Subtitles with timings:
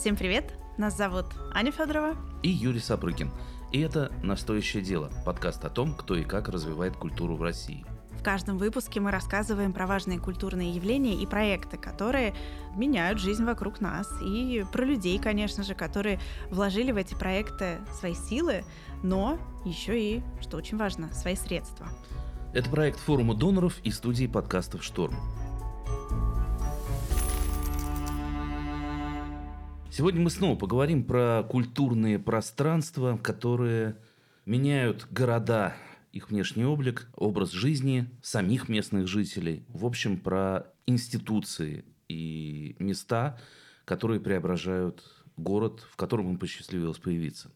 [0.00, 0.54] Всем привет!
[0.78, 3.30] Нас зовут Аня Федорова и Юрий Сапрыкин.
[3.70, 7.84] И это «Настоящее дело»– подкаст о том, кто и как развивает культуру в России.
[8.12, 12.32] В каждом выпуске мы рассказываем про важные культурные явления и проекты, которые
[12.74, 18.14] меняют жизнь вокруг нас, и про людей, конечно же, которые вложили в эти проекты свои
[18.14, 18.64] силы,
[19.02, 21.86] но еще и, что очень важно, свои средства.
[22.54, 25.14] Это проект форума доноров и студии подкастов «Шторм».
[29.92, 33.96] Сегодня мы снова поговорим про культурные пространства, которые
[34.46, 35.74] меняют города,
[36.12, 39.64] их внешний облик, образ жизни самих местных жителей.
[39.66, 43.40] В общем, про институции и места,
[43.84, 45.02] которые преображают
[45.36, 47.50] город, в котором им посчастливилось появиться.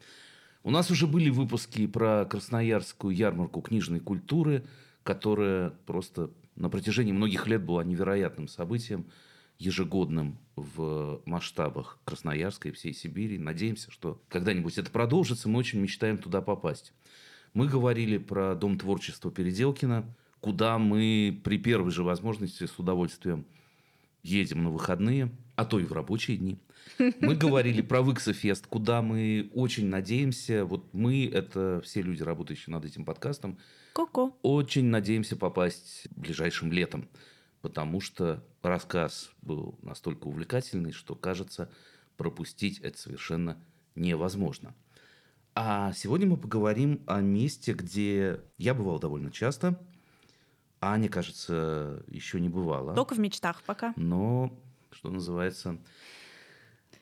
[0.64, 4.66] У нас уже были выпуски про Красноярскую ярмарку книжной культуры,
[5.04, 9.06] которая просто на протяжении многих лет была невероятным событием,
[9.58, 13.38] ежегодным в масштабах Красноярска и всей Сибири.
[13.38, 15.48] Надеемся, что когда-нибудь это продолжится.
[15.48, 16.92] Мы очень мечтаем туда попасть.
[17.52, 20.04] Мы говорили про Дом творчества Переделкина,
[20.40, 23.46] куда мы при первой же возможности с удовольствием
[24.22, 26.58] едем на выходные, а то и в рабочие дни.
[26.98, 32.84] Мы говорили про Выксофест, куда мы очень надеемся, вот мы, это все люди, работающие над
[32.84, 33.58] этим подкастом,
[33.92, 34.32] Ко-ко.
[34.42, 37.08] очень надеемся попасть ближайшим летом,
[37.62, 41.70] потому что рассказ был настолько увлекательный, что, кажется,
[42.16, 43.58] пропустить это совершенно
[43.94, 44.74] невозможно.
[45.54, 49.80] А сегодня мы поговорим о месте, где я бывал довольно часто.
[50.80, 52.94] Аня, кажется, еще не бывала.
[52.94, 53.94] Только в мечтах пока.
[53.96, 54.52] Но,
[54.90, 55.78] что называется...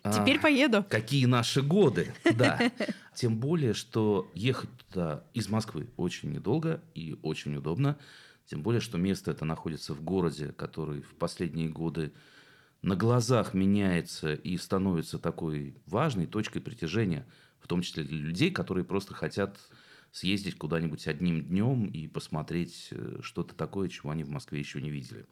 [0.05, 0.85] Теперь а, поеду.
[0.89, 2.59] Какие наши годы, да.
[3.15, 7.97] Тем более, что ехать туда из Москвы очень недолго и очень удобно.
[8.47, 12.13] Тем более, что место это находится в городе, который в последние годы
[12.83, 17.27] на глазах меняется и становится такой важной точкой притяжения,
[17.61, 19.59] в том числе для людей, которые просто хотят
[20.11, 24.91] съездить куда-нибудь одним днем и посмотреть э, что-то такое, чего они в Москве еще не
[24.91, 25.27] видели.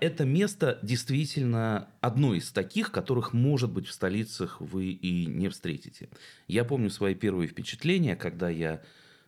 [0.00, 6.08] Это место действительно одно из таких, которых, может быть, в столицах вы и не встретите.
[6.46, 8.82] Я помню свои первые впечатления, когда я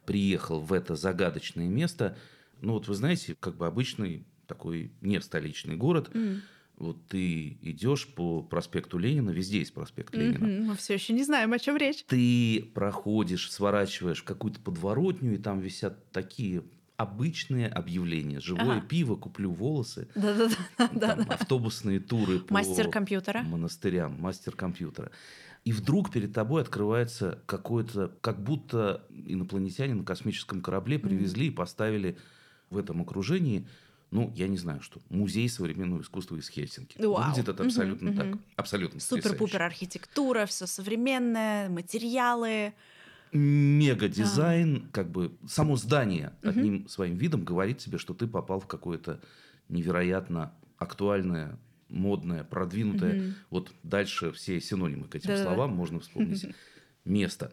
[0.07, 2.17] приехал в это загадочное место.
[2.63, 6.11] Ну, вот вы знаете, как бы обычный такой не столичный город.
[6.13, 6.41] Mm.
[6.77, 10.45] Вот ты идешь по проспекту Ленина, везде есть проспект Ленина.
[10.45, 10.63] Mm-hmm.
[10.63, 12.05] Мы все еще не знаем, о чем речь.
[12.07, 16.63] Ты проходишь, сворачиваешь в какую-то подворотню, и там висят такие
[16.97, 18.41] обычные объявления.
[18.41, 18.87] Живое ага.
[18.87, 20.09] пиво, куплю волосы.
[20.15, 21.27] Да-да-да.
[21.29, 23.43] Автобусные туры по мастер компьютера.
[23.43, 25.11] монастырям, мастер компьютера.
[25.65, 31.49] И вдруг перед тобой открывается какое-то, как будто инопланетяне на космическом корабле привезли mm.
[31.49, 32.19] и поставили
[32.71, 33.67] в этом окружении
[34.11, 37.01] ну, я не знаю, что музей современного искусства из Хельсинки.
[37.01, 37.29] Вау.
[37.29, 38.27] Выглядит это абсолютно угу, так.
[38.27, 38.39] Угу.
[38.57, 42.73] Абсолютно Супер-пупер архитектура, все современное, материалы
[43.33, 44.93] мега дизайн, а.
[44.93, 46.51] как бы само здание угу.
[46.51, 49.21] одним своим видом говорит тебе, что ты попал в какое-то
[49.69, 53.21] невероятно актуальное, модное, продвинутое.
[53.21, 53.33] Угу.
[53.51, 55.43] Вот дальше все синонимы к этим да.
[55.43, 56.47] словам можно вспомнить.
[57.05, 57.53] Место.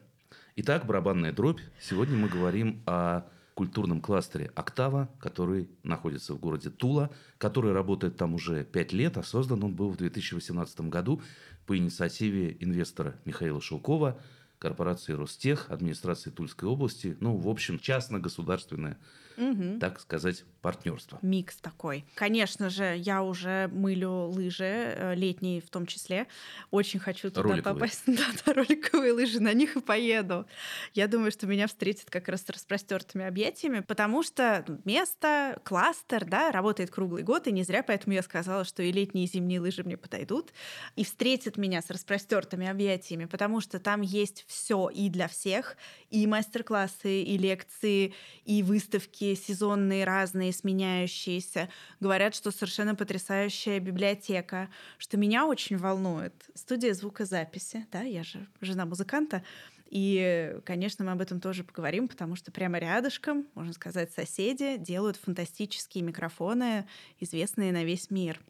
[0.56, 1.62] Итак, барабанная дробь.
[1.80, 3.22] Сегодня мы говорим о
[3.58, 7.10] культурном кластере «Октава», который находится в городе Тула,
[7.40, 11.24] который работает там уже пять лет, а создан он был в 2018 году
[11.66, 14.20] по инициативе инвестора Михаила Шелкова–
[14.60, 18.98] корпорации Ростех, администрации Тульской области, ну, в общем, частно-государственное,
[19.38, 19.80] угу.
[19.80, 21.18] так сказать, партнерство.
[21.22, 22.04] Микс такой.
[22.16, 26.28] Конечно же, я уже мылю лыжи, э, летние в том числе.
[26.72, 27.76] Очень хочу туда роликовые.
[27.76, 28.04] попасть.
[28.06, 30.46] Да, да, роликовые лыжи, на них и поеду.
[30.94, 36.52] Я думаю, что меня встретят как раз с распростертыми объятиями, потому что место, кластер, да,
[36.52, 39.86] работает круглый год, и не зря поэтому я сказала, что и летние, и зимние лыжи
[39.86, 40.52] мне подойдут,
[40.98, 45.78] и встретят меня с распростертыми объятиями, потому что там есть все и для всех,
[46.10, 48.14] и мастер-классы, и лекции,
[48.44, 51.70] и выставки сезонные разные, сменяющиеся.
[52.00, 56.34] Говорят, что совершенно потрясающая библиотека, что меня очень волнует.
[56.56, 59.44] Студия звукозаписи, да, я же жена музыканта,
[59.90, 65.18] и, конечно, мы об этом тоже поговорим, потому что прямо рядышком, можно сказать, соседи делают
[65.18, 66.88] фантастические микрофоны,
[67.20, 68.42] известные на весь мир.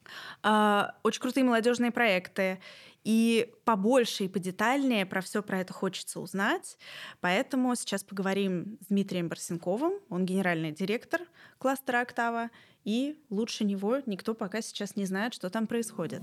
[0.42, 2.60] А, очень крутые молодежные проекты.
[3.08, 6.78] И побольше и подетальнее про все про это хочется узнать.
[7.22, 9.94] Поэтому сейчас поговорим с Дмитрием Барсенковым.
[10.10, 11.22] Он генеральный директор
[11.58, 12.50] кластера «Октава».
[12.84, 16.22] И лучше него никто пока сейчас не знает, что там происходит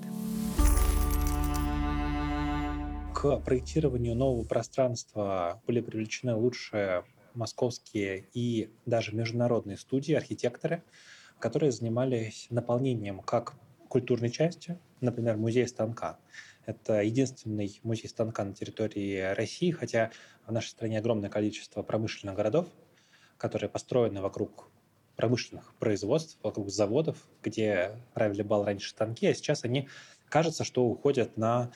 [3.14, 10.82] к проектированию нового пространства были привлечены лучшие московские и даже международные студии, архитекторы,
[11.38, 13.54] которые занимались наполнением как
[13.88, 16.19] культурной части, например, музей станка.
[16.66, 20.11] Это единственный музей станка на территории России, хотя
[20.46, 22.69] в нашей стране огромное количество промышленных городов,
[23.37, 24.70] которые построены вокруг
[25.16, 29.88] промышленных производств, вокруг заводов, где правили бал раньше станки, а сейчас они,
[30.28, 31.70] кажется, что уходят на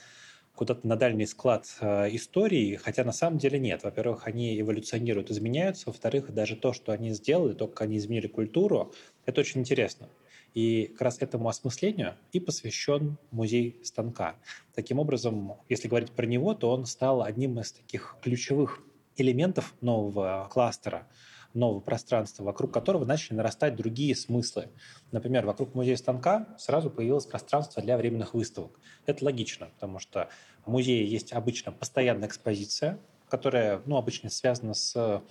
[0.55, 3.83] куда-то на дальний склад э, истории, хотя на самом деле нет.
[3.83, 5.85] Во-первых, они эволюционируют, изменяются.
[5.85, 8.93] Во-вторых, даже то, что они сделали, то, как они изменили культуру,
[9.25, 10.09] это очень интересно.
[10.53, 14.35] И как раз этому осмыслению и посвящен музей станка.
[14.73, 18.81] Таким образом, если говорить про него, то он стал одним из таких ключевых
[19.15, 21.07] элементов нового кластера–
[21.53, 24.69] нового пространства, вокруг которого начали нарастать другие смыслы.
[25.11, 28.79] Например, вокруг музея станка сразу появилось пространство для временных выставок.
[29.05, 30.29] Это логично, потому что
[30.65, 32.99] в музее есть обычно постоянная экспозиция,
[33.29, 35.23] которая ну, обычно связана с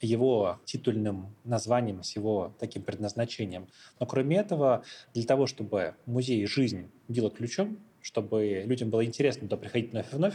[0.00, 3.68] его титульным названием, с его таким предназначением.
[3.98, 4.84] Но кроме этого,
[5.14, 10.16] для того, чтобы музей «Жизнь» била ключом, чтобы людям было интересно туда приходить вновь и
[10.16, 10.34] вновь,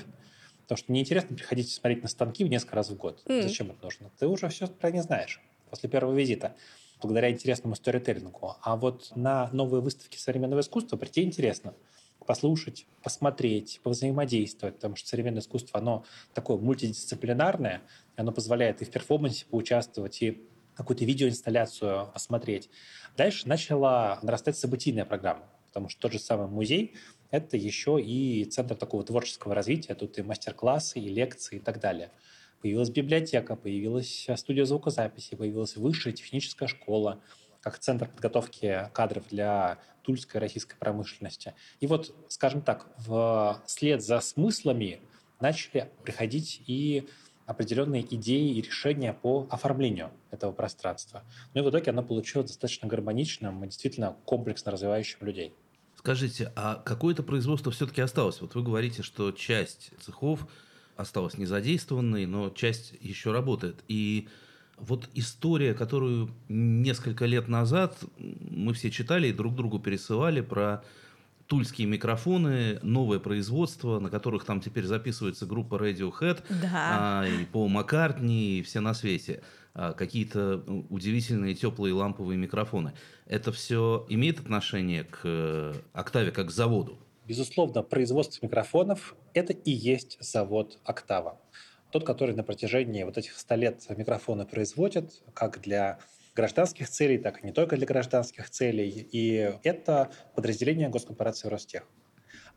[0.71, 3.21] Потому что неинтересно приходить смотреть на станки в несколько раз в год.
[3.25, 3.41] Mm.
[3.41, 4.09] Зачем это нужно?
[4.17, 6.55] Ты уже все про них знаешь после первого визита,
[7.01, 8.55] благодаря интересному сторителлингу.
[8.61, 11.73] А вот на новые выставки современного искусства прийти интересно
[12.25, 17.81] послушать, посмотреть, повзаимодействовать, потому что современное искусство, оно такое мультидисциплинарное,
[18.15, 22.69] оно позволяет и в перформансе поучаствовать, и какую-то видеоинсталляцию посмотреть.
[23.17, 26.95] Дальше начала нарастать событийная программа, потому что тот же самый музей
[27.31, 29.95] это еще и центр такого творческого развития.
[29.95, 32.11] Тут и мастер-классы, и лекции и так далее.
[32.61, 37.21] Появилась библиотека, появилась студия звукозаписи, появилась высшая техническая школа,
[37.61, 41.53] как центр подготовки кадров для тульской российской промышленности.
[41.79, 42.87] И вот, скажем так,
[43.65, 45.01] вслед за смыслами
[45.39, 47.07] начали приходить и
[47.45, 51.23] определенные идеи и решения по оформлению этого пространства.
[51.53, 55.53] Ну и в итоге оно получилось достаточно гармоничным и действительно комплексно развивающим людей.
[55.95, 58.41] Скажите, а какое-то производство все-таки осталось?
[58.41, 60.47] Вот вы говорите, что часть цехов
[60.95, 63.83] осталась незадействованной, но часть еще работает.
[63.87, 64.29] И
[64.81, 70.83] вот история, которую несколько лет назад мы все читали и друг другу пересылали про
[71.47, 77.21] тульские микрофоны, новое производство, на которых там теперь записывается группа Radiohead, да.
[77.21, 79.41] а, и Пол Маккартни, и все на свете.
[79.73, 82.93] А, какие-то ну, удивительные теплые ламповые микрофоны.
[83.25, 86.97] Это все имеет отношение к э, Октаве как к заводу?
[87.25, 91.39] Безусловно, производство микрофонов– это и есть завод «Октава».
[91.91, 95.99] Тот, который на протяжении вот этих 100 лет микрофоны производит, как для
[96.35, 99.07] гражданских целей, так и не только для гражданских целей.
[99.11, 101.83] И это подразделение госкорпорации Ростех.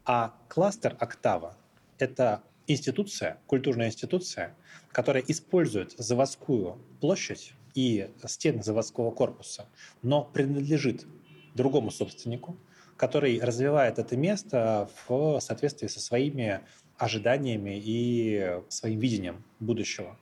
[0.05, 1.57] А кластер «Октава»–
[1.99, 4.55] это институция, культурная институция,
[4.93, 9.67] которая использует заводскую площадь и стены заводского корпуса,
[10.03, 11.07] но принадлежит
[11.55, 12.57] другому собственнику,
[12.97, 16.61] который развивает это место в соответствии со своими
[16.99, 20.17] ожиданиями и своим видением будущего.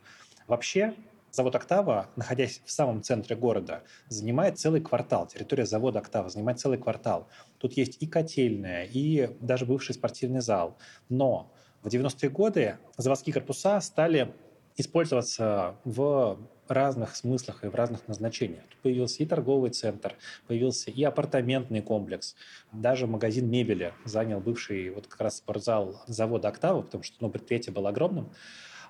[0.47, 0.95] Вообще,
[1.31, 5.27] завод «Октава», находясь в самом центре города, занимает целый квартал.
[5.27, 7.29] Территория завода «Октава» занимает целый квартал.
[7.59, 10.77] Тут есть и котельная, и даже бывший спортивный зал.
[11.09, 11.53] Но
[11.83, 14.35] в 90-е годы заводские корпуса стали
[14.77, 16.39] использоваться в
[16.73, 18.63] разных смыслах и в разных назначениях.
[18.69, 20.15] Тут появился и торговый центр,
[20.47, 22.35] появился и апартаментный комплекс,
[22.73, 27.73] даже магазин мебели занял бывший вот как раз спортзал завода «Октава», потому что ну, предприятие
[27.73, 28.31] было огромным.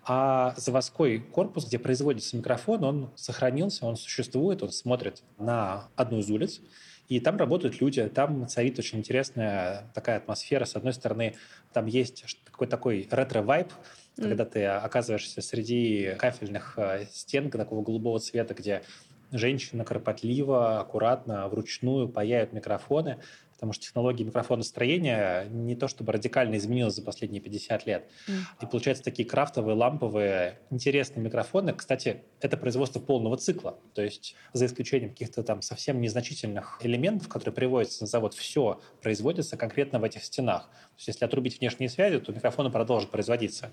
[0.04, 6.28] А заводской корпус, где производится микрофон, он сохранился, он существует, он смотрит на одну из
[6.28, 6.60] улиц,
[7.08, 10.64] и там работают люди, там царит очень интересная такая атмосфера.
[10.64, 11.36] С одной стороны,
[11.72, 13.70] там есть какой-то такой ретро-вайб,
[14.16, 14.22] mm.
[14.22, 18.82] когда ты оказываешься среди кафельных э, стен такого голубого цвета, где
[19.30, 23.18] женщина кропотливо, аккуратно, вручную паяют микрофоны
[23.62, 28.10] потому что технология микрофоностроения не то чтобы радикально изменилась за последние 50 лет.
[28.26, 28.32] Mm.
[28.60, 31.72] И получаются такие крафтовые, ламповые, интересные микрофоны.
[31.72, 33.78] Кстати, это производство полного цикла.
[33.94, 39.56] То есть за исключением каких-то там совсем незначительных элементов, которые приводятся на завод, все производится
[39.56, 40.62] конкретно в этих стенах.
[40.64, 43.70] То есть если отрубить внешние связи, то микрофоны продолжат производиться.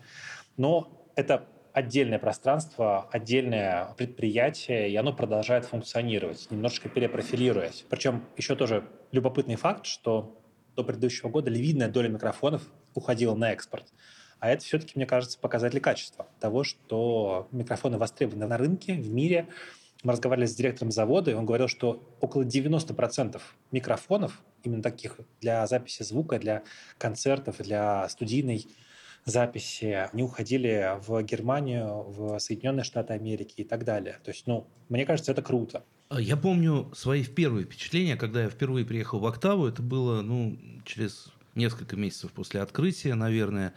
[0.55, 7.85] Но это отдельное пространство, отдельное предприятие, и оно продолжает функционировать, немножечко перепрофилируясь.
[7.89, 10.39] Причем еще тоже любопытный факт, что
[10.75, 13.85] до предыдущего года львиная доля микрофонов уходила на экспорт.
[14.39, 19.47] А это все-таки, мне кажется, показатель качества того, что микрофоны востребованы на рынке, в мире.
[20.01, 25.67] Мы разговаривали с директором завода, и он говорил, что около 90% микрофонов, именно таких для
[25.67, 26.63] записи звука, для
[26.97, 28.65] концертов, для студийной
[29.25, 34.19] записи, они уходили в Германию, в Соединенные Штаты Америки и так далее.
[34.23, 35.83] То есть, ну, мне кажется, это круто.
[36.09, 39.67] А я помню свои первые впечатления, когда я впервые приехал в «Октаву».
[39.67, 43.73] Это было, ну, через несколько месяцев после открытия, наверное.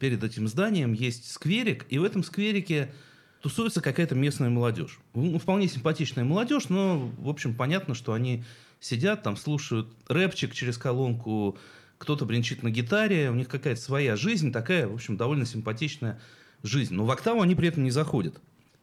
[0.00, 2.92] Перед этим зданием есть скверик, и в этом скверике
[3.40, 4.98] тусуется какая-то местная молодежь.
[5.14, 8.42] Ну, вполне симпатичная молодежь, но, в общем, понятно, что они
[8.80, 11.56] сидят там, слушают рэпчик через колонку,
[11.98, 16.20] кто-то бренчит на гитаре, у них какая-то своя жизнь, такая, в общем, довольно симпатичная
[16.62, 16.94] жизнь.
[16.94, 18.40] Но в октаву они при этом не заходят.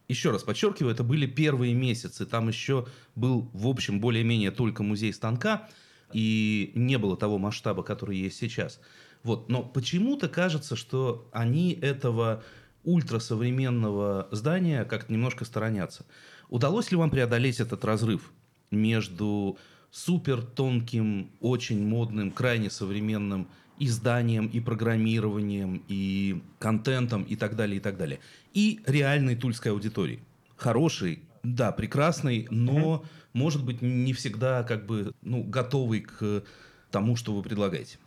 [0.08, 2.25] Еще раз подчеркиваю, это были первые месяцы.
[2.25, 5.70] Там еще был, в общем, более-менее только музей станка,
[6.12, 8.79] и не было того масштаба, который есть сейчас.
[9.24, 9.50] Вот.
[9.50, 12.43] Но почему-то кажется, что они этого
[12.84, 16.05] ультрасовременного здания как-то немножко сторонятся.
[16.50, 18.32] Удалось ли вам преодолеть этот разрыв
[18.70, 19.58] между
[19.93, 23.47] супер тонким, очень модным, крайне современным
[23.77, 28.19] изданием и программированием, и контентом, и так далее, и так далее.
[28.55, 30.19] И реальной тульской аудитории.
[30.55, 33.05] Хороший, да, прекрасный, но, угу.
[33.33, 36.43] может быть, не всегда как бы, ну, готовый к
[36.89, 37.97] тому, что вы предлагаете.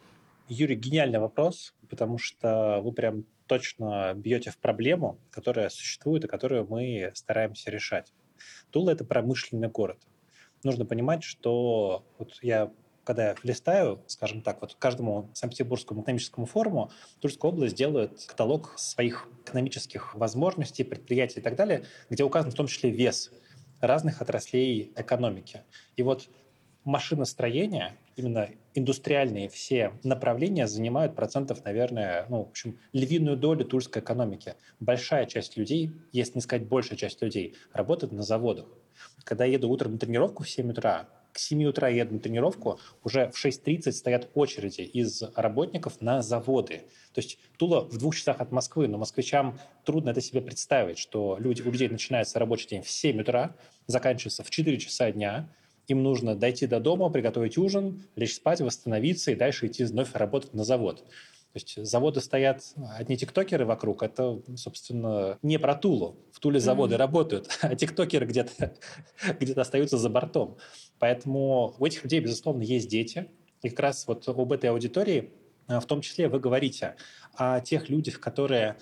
[0.49, 6.66] Юрий, гениальный вопрос, потому что вы прям точно бьете в проблему, которая существует и которую
[6.69, 8.12] мы стараемся решать.
[8.71, 9.99] Тула– это промышленный город
[10.63, 12.71] нужно понимать, что вот я
[13.07, 19.29] когда я листаю, скажем так, вот каждому Санкт-Петербургскому экономическому форуму Тульская область делает каталог своих
[19.45, 23.31] экономических возможностей, предприятий и так далее, где указан в том числе вес
[23.81, 25.63] разных отраслей экономики.
[25.95, 26.29] И вот
[26.87, 34.55] машиностроение, именно индустриальные все направления занимают процентов, наверное, ну, в общем, львиную долю тульской экономики.
[34.81, 38.66] Большая часть людей, если не сказать большая часть людей, работает на заводах.
[39.25, 42.78] Когда я еду утром на тренировку в 7 утра, к 7 утра еду на тренировку,
[43.05, 46.85] уже в 6.30 стоят очереди из работников на заводы.
[47.12, 51.37] То есть Тула в двух часах от Москвы, но москвичам трудно это себе представить, что
[51.38, 55.50] люди, у людей начинается рабочий день в 7 утра, заканчивается в 4 часа дня,
[55.88, 60.55] им нужно дойти до дома, приготовить ужин, лечь спать, восстановиться и дальше идти вновь работать
[60.55, 61.05] на завод.
[61.52, 62.62] То есть заводы стоят
[62.99, 66.19] одни тиктокеры вокруг, это, собственно, не про Тулу.
[66.31, 66.99] В Туле заводы mm-hmm.
[66.99, 68.75] работают, а тиктокеры где-то
[69.40, 70.59] где остаются за бортом.
[70.99, 73.31] Поэтому у этих людей, безусловно, есть дети.
[73.62, 75.31] И как раз вот об этой аудитории
[75.66, 76.97] а, в том числе вы говорите
[77.35, 78.76] о тех людях, которые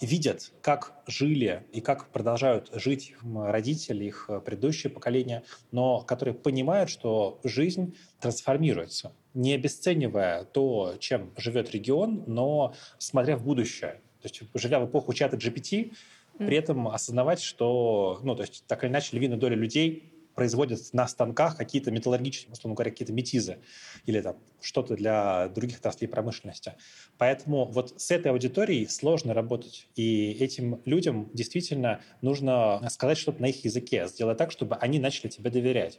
[0.00, 7.40] видят, как жили и как продолжают жить родители, их предыдущее поколение, но которые понимают, что
[7.44, 14.00] жизнь трансформируется, не обесценивая то, чем живет регион, но смотря в будущее.
[14.20, 15.92] То есть, живя в эпоху чата GPT,
[16.38, 21.08] при этом осознавать, что, ну, то есть, так или иначе, львиная доля людей производят на
[21.08, 23.58] станках какие-то металлургические, условно говоря, какие-то метизы
[24.04, 26.74] или там что-то для других отраслей промышленности.
[27.18, 29.88] Поэтому вот с этой аудиторией сложно работать.
[29.96, 35.28] И этим людям действительно нужно сказать что-то на их языке, сделать так, чтобы они начали
[35.28, 35.98] тебе доверять.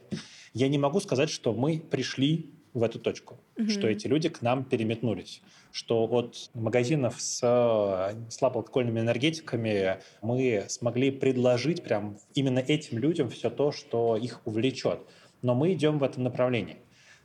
[0.54, 3.68] Я не могу сказать, что мы пришли в эту точку, mm-hmm.
[3.68, 11.10] что эти люди к нам переметнулись, что от магазинов с э, слабоалкогольными энергетиками мы смогли
[11.10, 15.00] предложить прям именно этим людям все то, что их увлечет.
[15.42, 16.78] Но мы идем в этом направлении.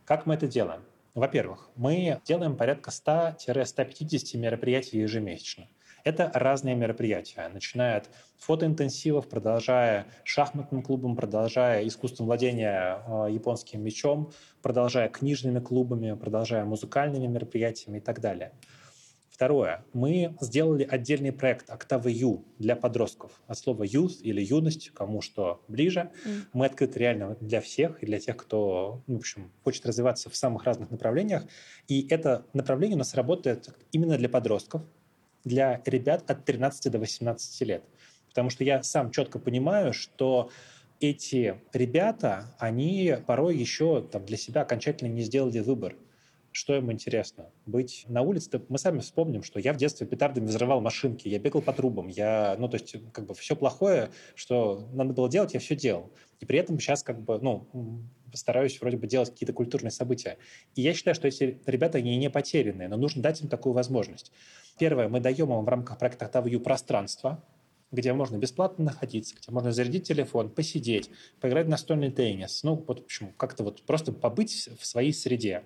[0.05, 0.81] Как мы это делаем?
[1.15, 5.67] Во-первых, мы делаем порядка 100-150 мероприятий ежемесячно.
[6.03, 14.33] Это разные мероприятия, начиная от фотоинтенсивов, продолжая шахматным клубом, продолжая искусством владения э, японским мечом,
[14.61, 18.51] продолжая книжными клубами, продолжая музыкальными мероприятиями и так далее.
[19.29, 19.83] Второе.
[19.93, 23.41] Мы сделали отдельный проект «Октава Ю» для подростков.
[23.47, 26.11] От слова «youth» или «юность», кому что ближе.
[26.25, 26.31] Mm.
[26.53, 30.35] Мы открыты реально для всех и для тех, кто ну, в общем, хочет развиваться в
[30.35, 31.45] самых разных направлениях.
[31.87, 34.83] И это направление у нас работает именно для подростков,
[35.43, 37.83] для ребят от 13 до 18 лет.
[38.29, 40.49] Потому что я сам четко понимаю, что
[40.99, 45.95] эти ребята, они порой еще там, для себя окончательно не сделали выбор.
[46.53, 47.49] Что им интересно?
[47.65, 48.61] Быть на улице?
[48.69, 52.55] Мы сами вспомним, что я в детстве петардами взрывал машинки, я бегал по трубам, я,
[52.59, 56.11] ну, то есть, как бы все плохое, что надо было делать, я все делал.
[56.39, 57.67] И при этом сейчас, как бы, ну,
[58.33, 60.37] стараюсь вроде бы делать какие-то культурные события.
[60.75, 64.31] И я считаю, что эти ребята, они не потерянные, но нужно дать им такую возможность.
[64.77, 67.43] Первое, мы даем им в рамках проекта «Октавью» пространство,
[67.91, 72.63] где можно бесплатно находиться, где можно зарядить телефон, посидеть, поиграть в настольный теннис.
[72.63, 73.31] Ну, вот почему?
[73.37, 75.63] Как-то вот просто побыть в своей среде.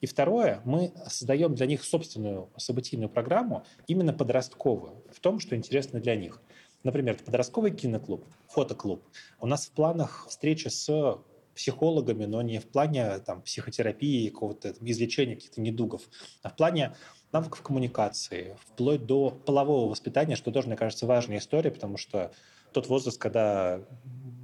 [0.00, 6.00] И второе, мы создаем для них собственную событийную программу, именно подростковую, в том, что интересно
[6.00, 6.40] для них.
[6.82, 9.02] Например, подростковый киноклуб, фотоклуб.
[9.40, 11.18] У нас в планах встреча с
[11.54, 16.02] психологами, но не в плане там, психотерапии, какого-то излечения каких-то недугов,
[16.42, 16.94] а в плане
[17.32, 22.32] навыков коммуникации, вплоть до полового воспитания, что тоже, мне кажется, важная история, потому что
[22.72, 23.80] тот возраст, когда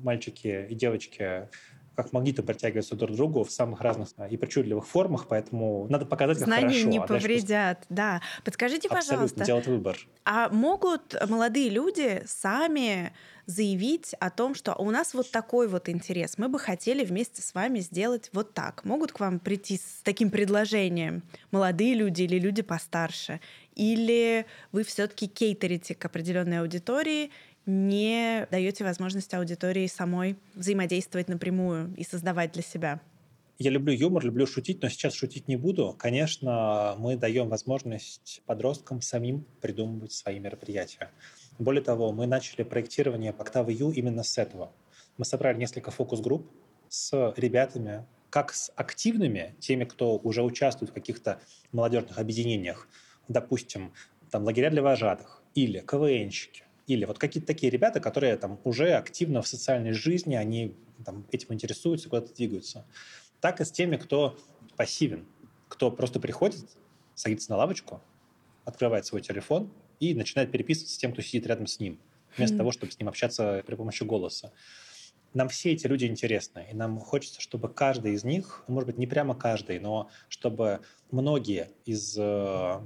[0.02, 1.48] мальчики и девочки
[1.96, 6.04] как магниты притягиваются друг к другу в самых разных а, и причудливых формах, поэтому надо
[6.04, 6.88] показать, как Знания хорошо.
[6.88, 8.20] не а повредят, да.
[8.44, 9.44] Подскажите, Абсолютно, пожалуйста.
[9.44, 9.98] делать выбор.
[10.24, 13.12] А могут молодые люди сами
[13.46, 17.54] заявить о том, что у нас вот такой вот интерес, мы бы хотели вместе с
[17.54, 18.84] вами сделать вот так.
[18.84, 21.22] Могут к вам прийти с таким предложением
[21.52, 23.40] молодые люди или люди постарше?
[23.74, 27.30] Или вы все-таки кейтерите к определенной аудитории,
[27.66, 33.00] не даете возможность аудитории самой взаимодействовать напрямую и создавать для себя?
[33.58, 35.94] Я люблю юмор, люблю шутить, но сейчас шутить не буду.
[35.98, 41.10] Конечно, мы даем возможность подросткам самим придумывать свои мероприятия.
[41.58, 44.72] Более того, мы начали проектирование Октавы Ю именно с этого.
[45.16, 46.50] Мы собрали несколько фокус-групп
[46.90, 51.40] с ребятами, как с активными, теми, кто уже участвует в каких-то
[51.72, 52.86] молодежных объединениях,
[53.26, 53.94] допустим,
[54.30, 59.42] там лагеря для вожатых, или КВНщики, или вот какие-то такие ребята, которые там уже активно
[59.42, 60.74] в социальной жизни, они
[61.04, 62.86] там, этим интересуются, куда-то двигаются.
[63.40, 64.38] Так и с теми, кто
[64.76, 65.26] пассивен,
[65.68, 66.64] кто просто приходит,
[67.14, 68.00] садится на лавочку,
[68.64, 71.98] открывает свой телефон и начинает переписываться с тем, кто сидит рядом с ним,
[72.36, 72.58] вместо mm-hmm.
[72.58, 74.52] того, чтобы с ним общаться при помощи голоса.
[75.36, 78.96] Нам все эти люди интересны, и нам хочется, чтобы каждый из них, ну, может быть,
[78.96, 82.80] не прямо каждый, но чтобы многие из э,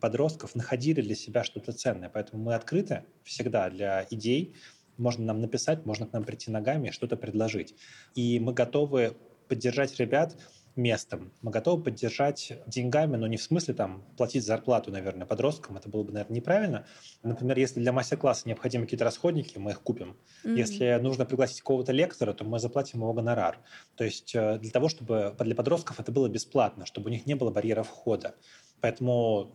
[0.00, 2.08] подростков находили для себя что-то ценное.
[2.08, 4.56] Поэтому мы открыты всегда для идей.
[4.96, 7.74] Можно нам написать, можно к нам прийти ногами, что-то предложить.
[8.14, 9.14] И мы готовы
[9.48, 10.38] поддержать ребят
[10.80, 11.32] местом.
[11.42, 15.76] Мы готовы поддержать деньгами, но не в смысле там платить зарплату, наверное, подросткам.
[15.76, 16.86] Это было бы, наверное, неправильно.
[17.22, 20.16] Например, если для мастер-класса необходимы какие-то расходники, мы их купим.
[20.44, 20.56] Mm-hmm.
[20.56, 23.58] Если нужно пригласить какого-то лектора, то мы заплатим его гонорар.
[23.96, 27.34] То есть э, для того, чтобы для подростков это было бесплатно, чтобы у них не
[27.34, 28.34] было барьеров входа.
[28.80, 29.52] Поэтому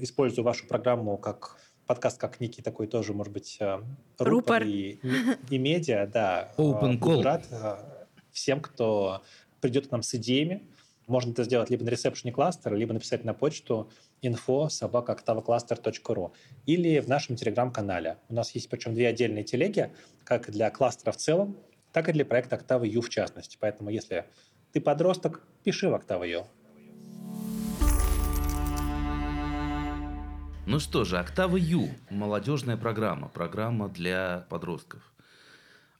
[0.00, 3.78] использую вашу программу как подкаст как некий такой тоже, может быть, э,
[4.18, 4.62] рупор, рупор.
[4.64, 4.98] И,
[5.50, 6.52] и медиа, да.
[6.56, 7.22] Open call.
[7.22, 7.76] Рад э,
[8.32, 9.22] всем, кто
[9.64, 10.60] придет к нам с идеями.
[11.06, 15.16] Можно это сделать либо на ресепшене кластера, либо написать на почту info собака
[16.66, 18.18] или в нашем телеграм-канале.
[18.28, 19.90] У нас есть причем две отдельные телеги,
[20.24, 21.56] как для кластера в целом,
[21.92, 23.56] так и для проекта Octava U в частности.
[23.58, 24.26] Поэтому если
[24.72, 26.46] ты подросток, пиши в Octava U.
[30.66, 35.14] Ну что же, Octava U– молодежная программа, программа для подростков.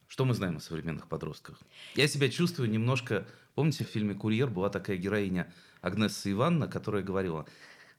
[0.07, 1.59] Что мы знаем о современных подростках?
[1.94, 3.27] Я себя чувствую немножко...
[3.55, 7.47] Помните, в фильме «Курьер» была такая героиня Агнесса Ивановна, которая говорила,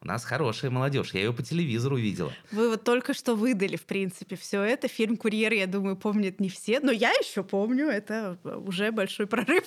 [0.01, 1.13] у нас хорошая молодежь.
[1.13, 2.31] Я ее по телевизору видела.
[2.51, 4.87] Вы вот только что выдали, в принципе, все это.
[4.87, 7.87] Фильм «Курьер», я думаю, помнят не все, но я еще помню.
[7.87, 9.65] Это уже большой прорыв.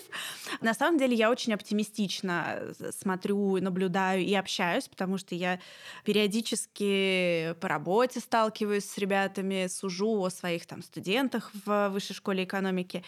[0.60, 5.58] На самом деле я очень оптимистично смотрю, наблюдаю и общаюсь, потому что я
[6.04, 13.04] периодически по работе сталкиваюсь с ребятами, сужу о своих там студентах в высшей школе экономики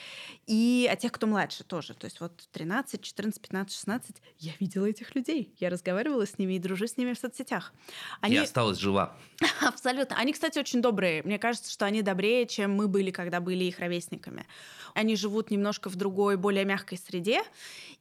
[0.46, 1.94] и о тех, кто младше тоже.
[1.94, 5.54] То есть вот 13, 14, 15, 16 я видела этих людей.
[5.58, 7.72] Я разговаривала с ними и дружу с ними в соцсетях.
[8.20, 8.36] Они...
[8.36, 9.16] И осталась жива.
[9.60, 10.16] Абсолютно.
[10.16, 11.22] Они, кстати, очень добрые.
[11.22, 14.46] Мне кажется, что они добрее, чем мы были, когда были их ровесниками.
[14.94, 17.42] Они живут немножко в другой, более мягкой среде,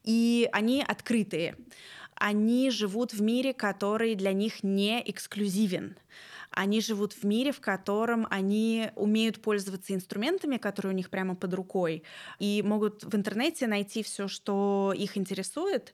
[0.04, 1.56] и они открытые.
[2.16, 5.96] Они живут в мире, который для них не эксклюзивен
[6.52, 11.54] они живут в мире, в котором они умеют пользоваться инструментами, которые у них прямо под
[11.54, 12.04] рукой,
[12.40, 15.94] и могут в интернете найти все, что их интересует,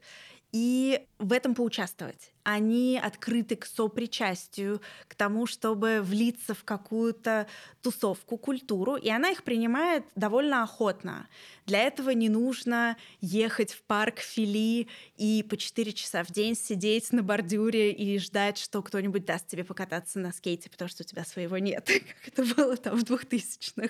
[0.51, 2.31] и в этом поучаствовать.
[2.45, 7.47] Они открыты к сопричастию, к тому, чтобы влиться в какую-то
[7.81, 11.27] тусовку, культуру, и она их принимает довольно охотно.
[11.65, 17.11] Для этого не нужно ехать в парк Фили и по 4 часа в день сидеть
[17.11, 21.25] на бордюре и ждать, что кто-нибудь даст тебе покататься на скейте, потому что у тебя
[21.25, 23.89] своего нет, как это было там в 2000-х.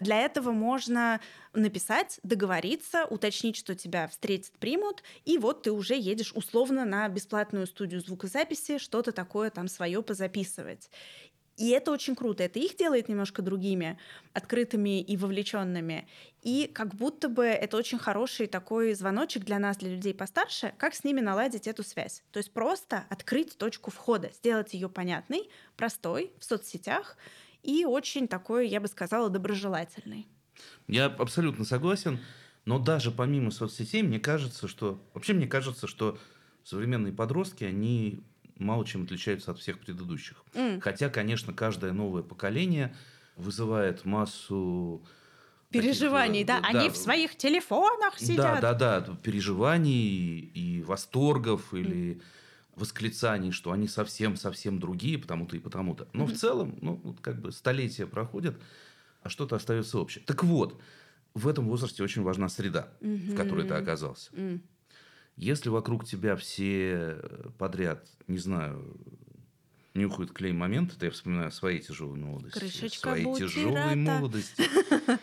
[0.00, 1.20] Для этого можно
[1.52, 7.65] написать, договориться, уточнить, что тебя встретят, примут, и вот ты уже едешь условно на бесплатную
[7.66, 10.90] студию звукозаписи, что-то такое там свое позаписывать.
[11.56, 12.42] И это очень круто.
[12.42, 13.98] Это их делает немножко другими,
[14.34, 16.06] открытыми и вовлеченными.
[16.42, 20.94] И как будто бы это очень хороший такой звоночек для нас, для людей постарше, как
[20.94, 22.22] с ними наладить эту связь.
[22.30, 27.16] То есть просто открыть точку входа, сделать ее понятной, простой в соцсетях
[27.62, 30.28] и очень такой, я бы сказала, доброжелательный.
[30.88, 32.20] Я абсолютно согласен.
[32.66, 35.00] Но даже помимо соцсетей, мне кажется, что...
[35.14, 36.18] Вообще мне кажется, что
[36.66, 38.20] современные подростки, они
[38.58, 40.42] мало чем отличаются от всех предыдущих.
[40.54, 40.80] Mm.
[40.80, 42.94] Хотя, конечно, каждое новое поколение
[43.36, 45.04] вызывает массу
[45.70, 46.72] переживаний, таких, да?
[46.72, 46.80] да?
[46.80, 48.60] Они в своих телефонах сидят.
[48.60, 51.80] Да, да, да, переживаний и восторгов mm.
[51.80, 52.20] или
[52.74, 56.08] восклицаний, что они совсем-совсем другие, потому-то и потому-то.
[56.12, 56.34] Но mm-hmm.
[56.34, 58.60] в целом, ну, вот как бы столетия проходят,
[59.22, 60.24] а что-то остается общее.
[60.24, 60.80] Так вот,
[61.32, 63.10] в этом возрасте очень важна среда, угу.
[63.10, 64.30] в которой ты оказался.
[64.32, 64.60] Mm.
[65.36, 67.18] Если вокруг тебя все
[67.58, 68.96] подряд, не знаю,
[69.94, 72.58] нюхают клей момент, это я вспоминаю свои тяжелые молодости.
[72.58, 73.54] Крышечка свои бутирата.
[73.54, 74.64] тяжелые молодости.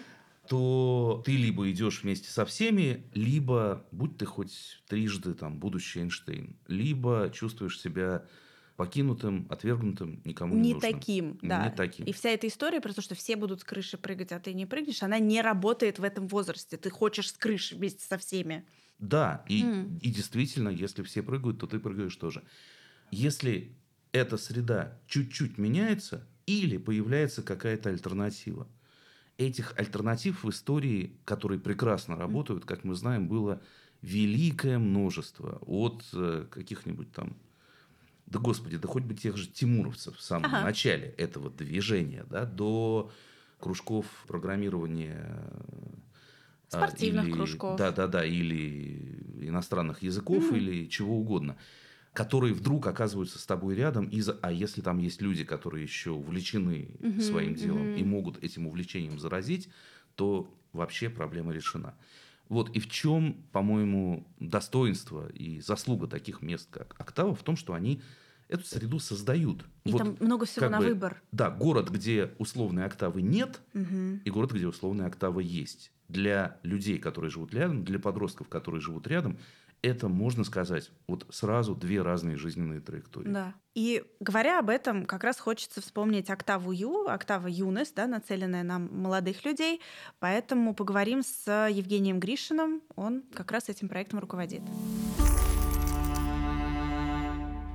[0.47, 6.57] то ты либо идешь вместе со всеми, либо, будь ты хоть трижды там будущий Эйнштейн,
[6.67, 8.25] либо чувствуешь себя
[8.75, 10.93] покинутым, отвергнутым, никому не, не нужным.
[10.93, 11.65] таким, да.
[11.65, 12.05] Не таким.
[12.05, 14.65] И вся эта история про то, что все будут с крыши прыгать, а ты не
[14.65, 16.77] прыгнешь, она не работает в этом возрасте.
[16.77, 18.65] Ты хочешь с крыши вместе со всеми.
[19.03, 19.99] Да, и, mm.
[19.99, 22.41] и действительно, если все прыгают, то ты прыгаешь тоже.
[23.11, 23.75] Если
[24.13, 28.67] эта среда чуть-чуть меняется или появляется какая-то альтернатива.
[29.37, 33.61] Этих альтернатив в истории, которые прекрасно работают, как мы знаем, было
[34.01, 35.57] великое множество.
[35.65, 37.35] От э, каких-нибудь там
[38.25, 40.63] да господи, да хоть бы тех же тимуровцев в самом ага.
[40.63, 43.11] начале этого движения, да, до
[43.59, 45.43] кружков программирования
[46.73, 51.57] спортивных или, кружков, да, да, да, или иностранных языков, mm или чего угодно,
[52.13, 56.95] которые вдруг оказываются с тобой рядом, из а если там есть люди, которые еще увлечены
[56.99, 59.69] mm своим делом mm и могут этим увлечением заразить,
[60.15, 61.95] то вообще проблема решена.
[62.49, 67.73] Вот и в чем, по-моему, достоинство и заслуга таких мест, как Октава, в том, что
[67.73, 68.01] они
[68.47, 69.65] эту среду создают.
[69.85, 71.21] И вот, там много всего на бы, выбор.
[71.31, 74.19] Да, город, где условной октавы нет, угу.
[74.23, 75.91] и город, где условная октава есть.
[76.09, 79.37] Для людей, которые живут рядом, для подростков, которые живут рядом,
[79.83, 83.29] это, можно сказать, вот сразу две разные жизненные траектории.
[83.29, 83.53] Да.
[83.75, 88.79] И говоря об этом, как раз хочется вспомнить октаву Ю, октава юность, да, нацеленная на
[88.79, 89.81] молодых людей.
[90.19, 92.81] Поэтому поговорим с Евгением Гришиным.
[92.95, 94.61] Он как раз этим проектом руководит.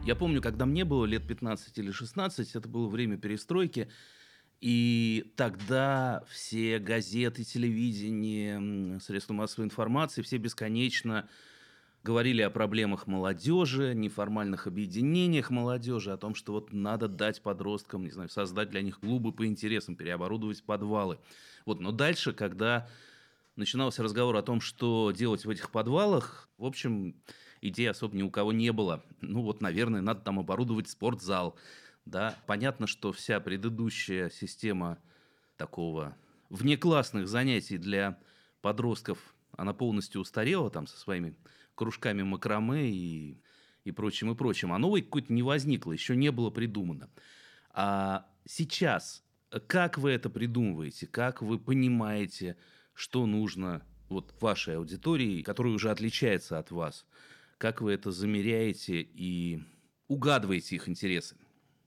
[0.09, 3.91] Я помню, когда мне было лет 15 или 16, это было время перестройки,
[4.61, 11.29] и тогда все газеты, телевидение, средства массовой информации, все бесконечно
[12.03, 18.11] говорили о проблемах молодежи, неформальных объединениях молодежи, о том, что вот надо дать подросткам, не
[18.11, 21.19] знаю, создать для них клубы по интересам, переоборудовать подвалы.
[21.67, 22.89] Вот, но дальше, когда
[23.57, 27.15] начинался разговор о том, что делать в этих подвалах, в общем,
[27.61, 29.05] идей особо ни у кого не было.
[29.21, 31.57] Ну вот, наверное, надо там оборудовать спортзал.
[32.09, 34.99] Да, понятно, что вся предыдущая система
[35.59, 36.17] такого
[36.49, 38.19] внеклассных занятий для
[38.63, 39.19] подростков,
[39.53, 41.37] она полностью устарела там со своими
[41.75, 43.43] кружками макраме и,
[43.85, 44.73] и прочим, и прочим.
[44.73, 47.11] А новой какой-то не возникло, еще не было придумано.
[47.75, 49.23] А сейчас
[49.67, 51.07] как вы это придумываете?
[51.07, 52.57] Как вы понимаете,
[52.95, 57.05] что нужно вот вашей аудитории, которая уже отличается от вас?
[57.59, 59.63] Как вы это замеряете и
[60.07, 61.37] угадываете их интересы?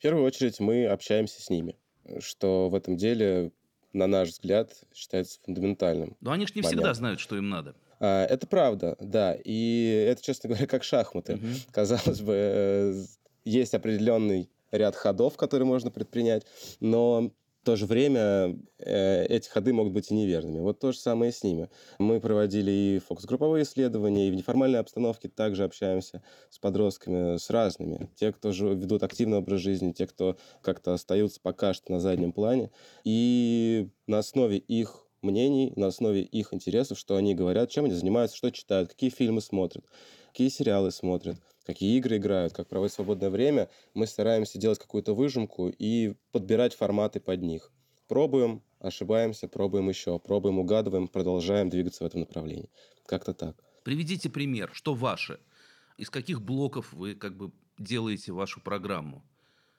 [0.02, 1.78] В первую очередь мы общаемся с ними,
[2.18, 3.52] что в этом деле,
[3.94, 6.18] на наш взгляд, считается фундаментальным.
[6.22, 6.80] Но они же не моментом.
[6.80, 7.76] всегда знают, что им надо.
[8.00, 9.38] А, это правда, да.
[9.46, 11.36] И это, честно говоря, как шахматы.
[11.36, 11.46] Угу.
[11.72, 13.04] Казалось бы, э,
[13.46, 16.48] есть определенный ряд ходов, которые можно предпринять,
[16.80, 20.60] но в то же время э, эти ходы могут быть и неверными.
[20.60, 21.69] Вот то же самое с ними.
[22.00, 28.10] Мы проводили и фокус-групповые исследования, и в неформальной обстановке также общаемся с подростками, с разными.
[28.15, 32.32] Те, кто же ведут активный образ жизни, те, кто как-то остаются пока что на заднем
[32.32, 32.71] плане.
[33.04, 38.38] И на основе их мнений, на основе их интересов, что они говорят, чем они занимаются,
[38.38, 39.86] что читают, какие фильмы смотрят,
[40.30, 45.69] какие сериалы смотрят, какие игры играют, как проводить свободное время, мы стараемся делать какую-то выжимку
[45.69, 47.71] и подбирать форматы под них.
[48.08, 52.69] Пробуем, ошибаемся, пробуем еще, пробуем, угадываем, продолжаем двигаться в этом направлении.
[53.06, 53.63] Как-то так.
[53.84, 55.39] Приведите пример, что ваше,
[55.97, 59.24] из каких блоков вы как бы делаете вашу программу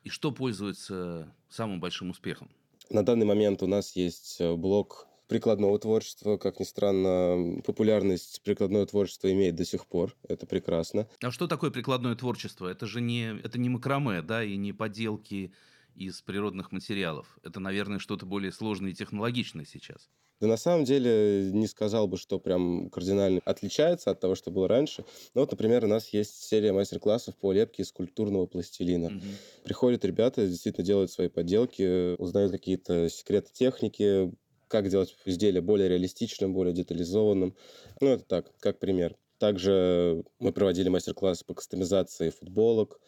[0.03, 2.51] и что пользуется самым большим успехом?
[2.91, 6.37] На данный момент у нас есть э, блок прикладного творчества.
[6.37, 10.15] Как ни странно, популярность прикладного творчества имеет до сих пор.
[10.29, 11.09] Это прекрасно.
[11.23, 12.69] А что такое прикладное творчество?
[12.69, 15.55] Это же не, это не макраме, да, и не поделки
[15.95, 17.39] из природных материалов.
[17.43, 20.11] Это, наверное, что-то более сложное и технологичное сейчас.
[20.43, 24.67] Да на самом деле не сказал бы, что прям кардинально отличается от того, что было
[24.67, 25.05] раньше.
[25.35, 29.07] Ну вот, например, у нас есть серия мастер-классов по лепке из культурного пластилина.
[29.07, 29.25] Угу.
[29.65, 34.33] Приходят ребята, действительно делают свои поделки, узнают какие-то секреты техники,
[34.73, 37.55] как сделать изделие более реалистичным, более детализованным.
[38.01, 39.15] Ну, это так, как пример.
[39.37, 42.99] Также мы проводили мастер-классы по кастомизации футболок,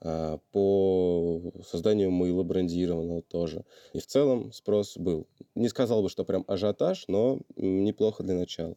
[0.00, 3.64] а, по созданию мыла брендированного тоже.
[3.94, 5.26] И в целом спрос был.
[5.56, 8.76] Не сказал бы, что прям ажиотаж, но неплохо для начала.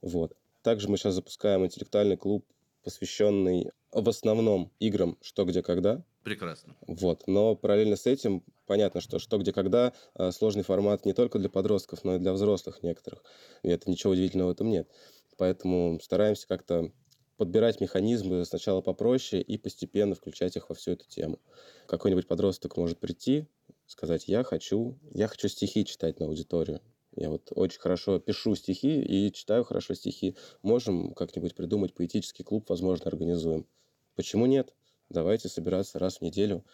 [0.00, 0.36] Вот.
[0.62, 2.44] Также мы сейчас запускаем интеллектуальный клуб
[2.82, 6.04] посвященный в основном играм «Что, где, когда».
[6.22, 6.76] Прекрасно.
[6.86, 7.24] Вот.
[7.26, 9.92] Но параллельно с этим понятно, что «Что, где, когда»—
[10.32, 13.22] сложный формат не только для подростков, но и для взрослых некоторых.
[13.62, 14.88] И это ничего удивительного в этом нет.
[15.36, 16.92] Поэтому стараемся как-то
[17.36, 21.40] подбирать механизмы сначала попроще и постепенно включать их во всю эту тему.
[21.86, 23.46] Какой-нибудь подросток может прийти,
[23.86, 26.82] сказать, я хочу, я хочу стихи читать на аудиторию.
[27.16, 30.36] Я вот очень хорошо пишу стихи и читаю хорошо стихи.
[30.62, 33.66] Можем как-нибудь придумать поэтический клуб, возможно, организуем.
[34.14, 34.74] Почему нет?
[35.10, 36.64] Давайте собираться раз в неделю,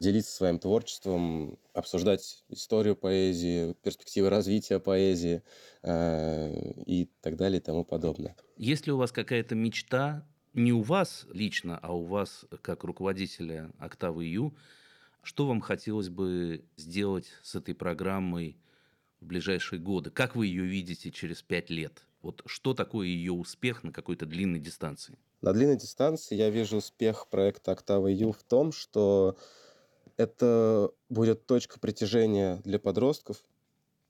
[0.00, 5.42] делиться своим творчеством, обсуждать историю поэзии, перспективы развития поэзии
[5.82, 8.36] э, и так далее и тому подобное.
[8.58, 13.70] Есть ли у вас какая-то мечта, не у вас лично, а у вас как руководителя
[13.78, 14.54] «Октавы Ю»,
[15.22, 18.58] что вам хотелось бы сделать с этой программой
[19.20, 20.10] в ближайшие годы?
[20.10, 22.02] Как вы ее видите через пять лет?
[22.22, 25.18] Вот что такое ее успех на какой-то длинной дистанции?
[25.42, 29.36] На длинной дистанции я вижу успех проекта «Октава Ю» в том, что
[30.16, 33.44] это будет точка притяжения для подростков.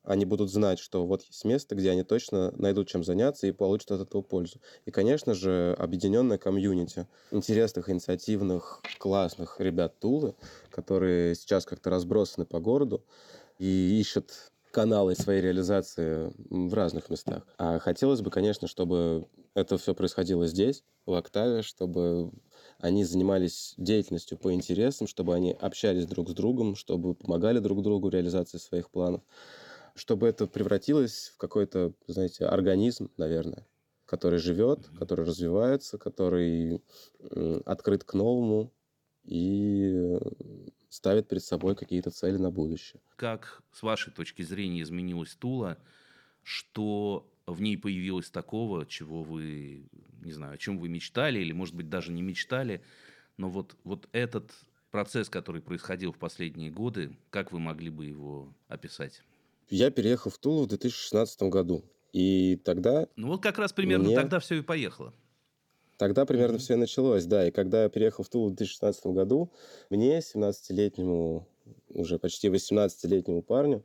[0.02, 3.90] Они будут знать, что вот есть место, где они точно найдут чем заняться и получат
[3.90, 4.60] от этого пользу.
[4.84, 10.36] И, конечно же, объединенная комьюнити интересных, инициативных, классных ребят Тулы,
[10.70, 13.04] которые сейчас как-то разбросаны по городу
[13.58, 17.46] и ищут каналы своей реализации в разных местах.
[17.56, 22.30] А хотелось бы, конечно, чтобы это все происходило здесь, в Октаве, чтобы
[22.78, 28.08] они занимались деятельностью по интересам, чтобы они общались друг с другом, чтобы помогали друг другу
[28.08, 29.22] в реализации своих планов,
[29.94, 33.66] чтобы это превратилось в какой-то, знаете, организм, наверное,
[34.04, 36.82] который живет, который развивается, который
[37.64, 38.74] открыт к новому
[39.26, 40.18] и
[40.88, 43.00] ставит перед собой какие-то цели на будущее.
[43.16, 45.78] Как, с вашей точки зрения, изменилась Тула?
[46.42, 49.88] Что в ней появилось такого, чего вы,
[50.22, 52.82] не знаю, о чем вы мечтали, или, может быть, даже не мечтали,
[53.36, 54.50] но вот, вот этот
[54.90, 59.22] процесс, который происходил в последние годы, как вы могли бы его описать?
[59.68, 61.84] Я переехал в Тулу в 2016 году.
[62.12, 63.08] И тогда...
[63.16, 64.16] Ну вот как раз примерно мне...
[64.16, 65.12] тогда все и поехало.
[65.96, 67.48] Тогда примерно все и началось, да.
[67.48, 69.50] И когда я переехал в Тулу в 2016 году,
[69.90, 71.46] мне, 17-летнему,
[71.88, 73.84] уже почти 18-летнему парню,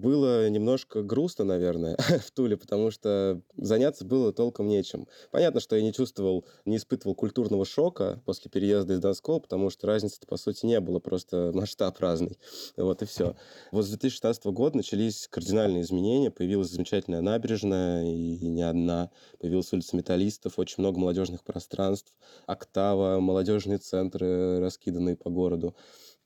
[0.00, 5.06] было немножко грустно, наверное, в Туле, потому что заняться было толком нечем.
[5.30, 9.86] Понятно, что я не чувствовал, не испытывал культурного шока после переезда из Донского, потому что
[9.86, 12.38] разницы-то, по сути, не было, просто масштаб разный.
[12.76, 13.36] Вот и все.
[13.72, 19.96] Вот с 2016 года начались кардинальные изменения, появилась замечательная набережная, и не одна, появилась улица
[19.96, 22.14] металлистов, очень много молодежных пространств,
[22.46, 25.74] октава, молодежные центры, раскиданные по городу.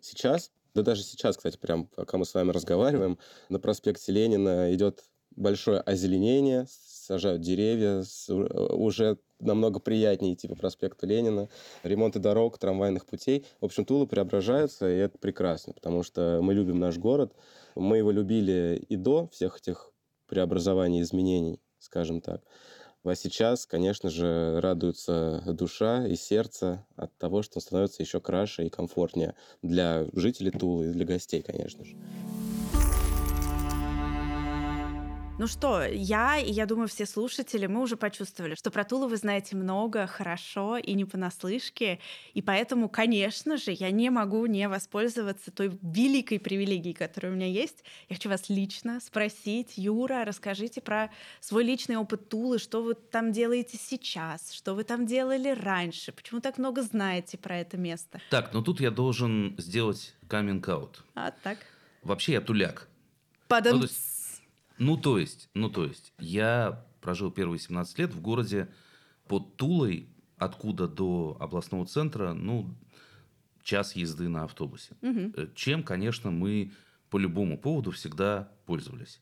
[0.01, 5.05] Сейчас да даже сейчас, кстати, прям пока мы с вами разговариваем, на проспекте Ленина идет
[5.37, 11.49] большое озеленение, сажают деревья, уже намного приятнее идти по проспекту Ленина,
[11.83, 13.47] ремонты дорог, трамвайных путей.
[13.61, 17.35] В общем, Тула преображается, и это прекрасно, потому что мы любим наш город,
[17.75, 19.93] мы его любили и до всех этих
[20.29, 22.43] преобразований, изменений, скажем так.
[23.05, 28.71] А сейчас, конечно же, радуется душа и сердце от того, что становится еще краше и
[28.71, 31.95] комфортнее для жителей Тулы и для гостей, конечно же.
[35.37, 39.17] Ну что, я и я думаю, все слушатели, мы уже почувствовали, что про Тулу вы
[39.17, 41.99] знаете много, хорошо и не понаслышке.
[42.35, 47.49] И поэтому, конечно же, я не могу не воспользоваться той великой привилегией, которая у меня
[47.49, 47.83] есть.
[48.09, 53.33] Я хочу вас лично спросить, Юра, расскажите про свой личный опыт Тулы, что вы там
[53.33, 58.21] делаете сейчас, что вы там делали раньше, почему так много знаете про это место.
[58.31, 61.03] Так, ну тут я должен сделать каминг-аут.
[61.17, 61.59] А, так.
[62.05, 62.89] Вообще я туляк.
[63.49, 63.81] Падам.
[63.81, 63.87] Ну,
[64.79, 68.69] ну, то есть, ну, то есть, я прожил первые 17 лет в городе
[69.29, 72.75] под Тулой, откуда до областного центра, ну,
[73.63, 74.95] час езды на автобусе.
[75.03, 75.49] Угу.
[75.55, 76.73] Чем, конечно, мы
[77.11, 79.21] по любому поводу всегда пользовались.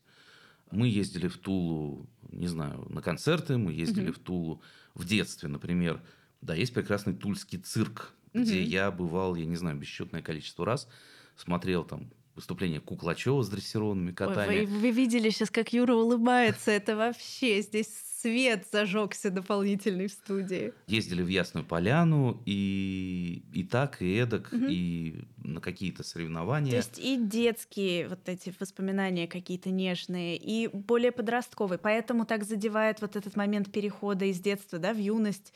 [0.71, 4.15] Мы ездили в Тулу, не знаю, на концерты, мы ездили угу.
[4.15, 4.63] в Тулу
[4.95, 6.03] в детстве, например.
[6.41, 8.43] Да, есть прекрасный тульский цирк, угу.
[8.43, 10.89] где я бывал, я не знаю, бесчетное количество раз,
[11.37, 14.61] смотрел там выступление Куклачева с дрессированными котами.
[14.61, 16.71] Ой, вы, вы видели сейчас, как Юра улыбается.
[16.71, 17.89] Это вообще здесь
[18.23, 20.73] свет зажегся дополнительный в студии.
[20.87, 24.67] Ездили в Ясную Поляну и, и так, и эдак, угу.
[24.69, 26.71] и на какие-то соревнования.
[26.71, 31.79] То есть и детские вот эти воспоминания какие-то нежные, и более подростковые.
[31.79, 35.53] Поэтому так задевает вот этот момент перехода из детства да, в юность,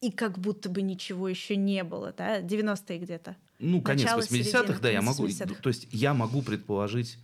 [0.00, 3.36] и как будто бы ничего еще не было, да, 90-е где-то.
[3.58, 5.28] Ну, конец 80-х, да, я могу.
[5.28, 7.18] То есть я могу предположить,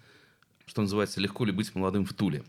[0.67, 2.43] что называется, легко ли быть молодым в Туле.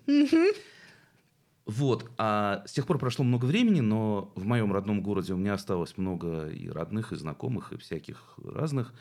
[1.65, 5.53] Вот, а с тех пор прошло много времени, но в моем родном городе у меня
[5.53, 8.93] осталось много и родных, и знакомых, и всяких разных.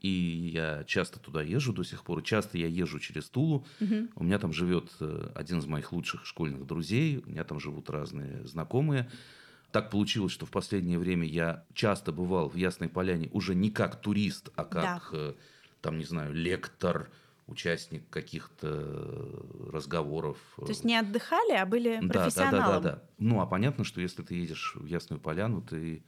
[0.00, 0.08] И
[0.52, 2.22] я часто туда езжу до сих пор.
[2.22, 3.66] Часто я езжу через Тулу.
[3.80, 4.08] Угу.
[4.16, 7.22] У меня там живет э, один из моих лучших школьных друзей.
[7.24, 9.10] У меня там живут разные знакомые.
[9.72, 14.00] Так получилось, что в последнее время я часто бывал в Ясной Поляне уже не как
[14.00, 15.18] турист, а как, да.
[15.18, 15.34] Э,
[15.80, 17.10] там, не знаю, лектор,
[17.46, 20.38] участник каких-то разговоров.
[20.56, 22.52] То есть не отдыхали, а были профессионалом?
[22.52, 23.02] Да, да, да, да.
[23.18, 26.04] Ну, а понятно, что если ты едешь в Ясную Поляну, ты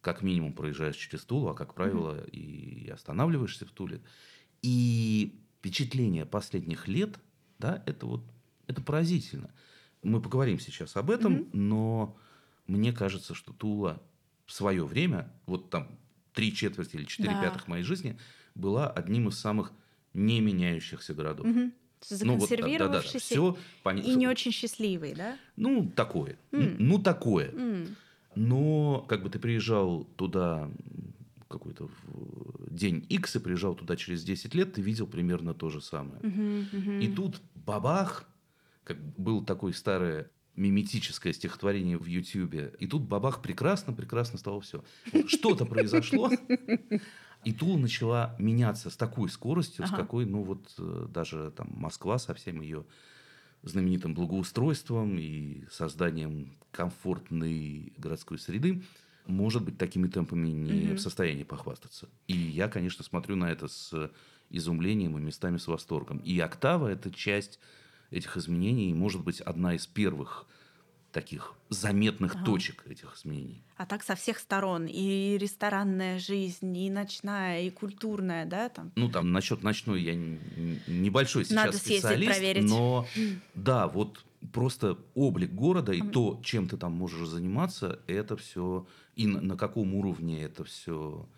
[0.00, 2.30] как минимум проезжаешь через Тулу, а как правило mm-hmm.
[2.30, 4.02] и останавливаешься в Туле.
[4.60, 7.18] И впечатление последних лет,
[7.58, 8.22] да, это вот
[8.66, 9.50] это поразительно.
[10.02, 11.50] Мы поговорим сейчас об этом, mm-hmm.
[11.54, 12.16] но
[12.66, 14.02] мне кажется, что Тула
[14.46, 15.98] в свое время, вот там
[16.32, 17.42] три четверти или четыре да.
[17.42, 18.18] пятых моей жизни,
[18.54, 19.72] была одним из самых
[20.12, 21.46] не меняющихся городов.
[21.46, 21.70] Угу.
[22.06, 25.38] Законсервировавшийся ну, вот, да, да, да, все, и не очень счастливый, да?
[25.56, 26.36] Ну, такое.
[26.50, 26.76] Mm.
[26.78, 27.50] Ну, такое.
[27.52, 27.94] Mm.
[28.34, 30.70] Но как бы ты приезжал туда
[31.48, 31.88] какой-то
[32.68, 36.20] день X и приезжал туда через 10 лет, ты видел примерно то же самое.
[36.20, 37.00] Uh-huh, uh-huh.
[37.00, 38.28] И тут бабах,
[38.82, 44.84] как было такое старое миметическое стихотворение в Ютьюбе, и тут бабах прекрасно, прекрасно стало все.
[45.26, 46.30] Что-то произошло,
[47.44, 49.94] и Тула начала меняться с такой скоростью, ага.
[49.94, 52.84] с какой, ну вот э, даже там Москва со всем ее
[53.62, 58.82] знаменитым благоустройством и созданием комфортной городской среды,
[59.26, 60.96] может быть, такими темпами не угу.
[60.96, 62.08] в состоянии похвастаться.
[62.26, 64.10] И я, конечно, смотрю на это с
[64.50, 66.18] изумлением и местами с восторгом.
[66.18, 67.58] И «Октава»– это часть
[68.14, 70.46] этих изменений, и, может быть, одна из первых
[71.14, 72.44] таких заметных ага.
[72.44, 73.62] точек этих изменений.
[73.76, 74.86] А так со всех сторон.
[74.86, 78.68] И ресторанная жизнь, и ночная, и культурная, да?
[78.68, 78.92] Там.
[78.96, 82.68] Ну, там, насчет ночной я небольшой сейчас Надо специалист, проверить.
[82.68, 83.06] но
[83.54, 89.26] да, вот просто облик города и то, чем ты там можешь заниматься, это все и
[89.26, 91.28] на, на каком уровне это все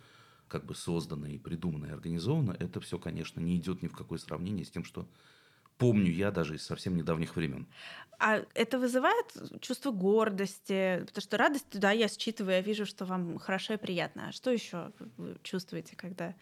[0.48, 4.18] как бы создано и придумано и организовано, это все, конечно, не идет ни в какое
[4.18, 5.06] сравнение с тем, что
[5.78, 7.66] помню я даже из совсем недавних времен.
[8.18, 9.26] А это вызывает
[9.60, 11.04] чувство гордости?
[11.06, 14.28] Потому что радость, да, я считываю, я вижу, что вам хорошо и приятно.
[14.28, 16.34] А что еще вы чувствуете, когда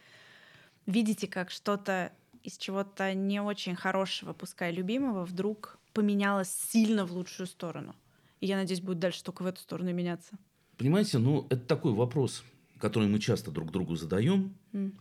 [0.87, 7.47] видите, как что-то из чего-то не очень хорошего, пускай любимого, вдруг поменялось сильно в лучшую
[7.47, 7.97] сторону?
[8.41, 10.39] И я надеюсь, будет дальше только в эту сторону меняться.
[10.77, 12.45] Понимаете, ну, это такой вопрос,
[12.79, 14.57] который мы часто друг другу задаем.
[14.73, 14.93] Mm.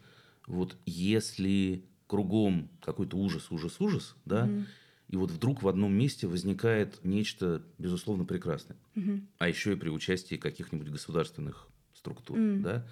[0.47, 4.65] Вот если кругом какой-то ужас, ужас, ужас, да, mm
[5.09, 9.89] и вот вдруг в одном месте возникает нечто, безусловно, прекрасное, mm а еще и при
[9.89, 12.87] участии каких-нибудь государственных структур, mm да,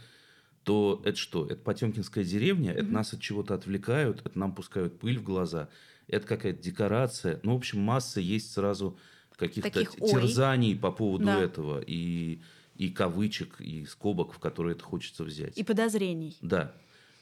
[0.64, 1.46] то это что?
[1.46, 5.70] Это Потемкинская деревня, mm это нас от чего-то отвлекают, это нам пускают пыль в глаза,
[6.08, 7.40] это какая-то декорация.
[7.44, 8.98] Ну, в общем, масса есть сразу
[9.38, 11.40] каких-то Таких, терзаний по поводу да.
[11.40, 12.42] этого и,
[12.76, 15.56] и кавычек, и скобок, в которые это хочется взять.
[15.60, 16.36] И подозрений.
[16.42, 16.74] Да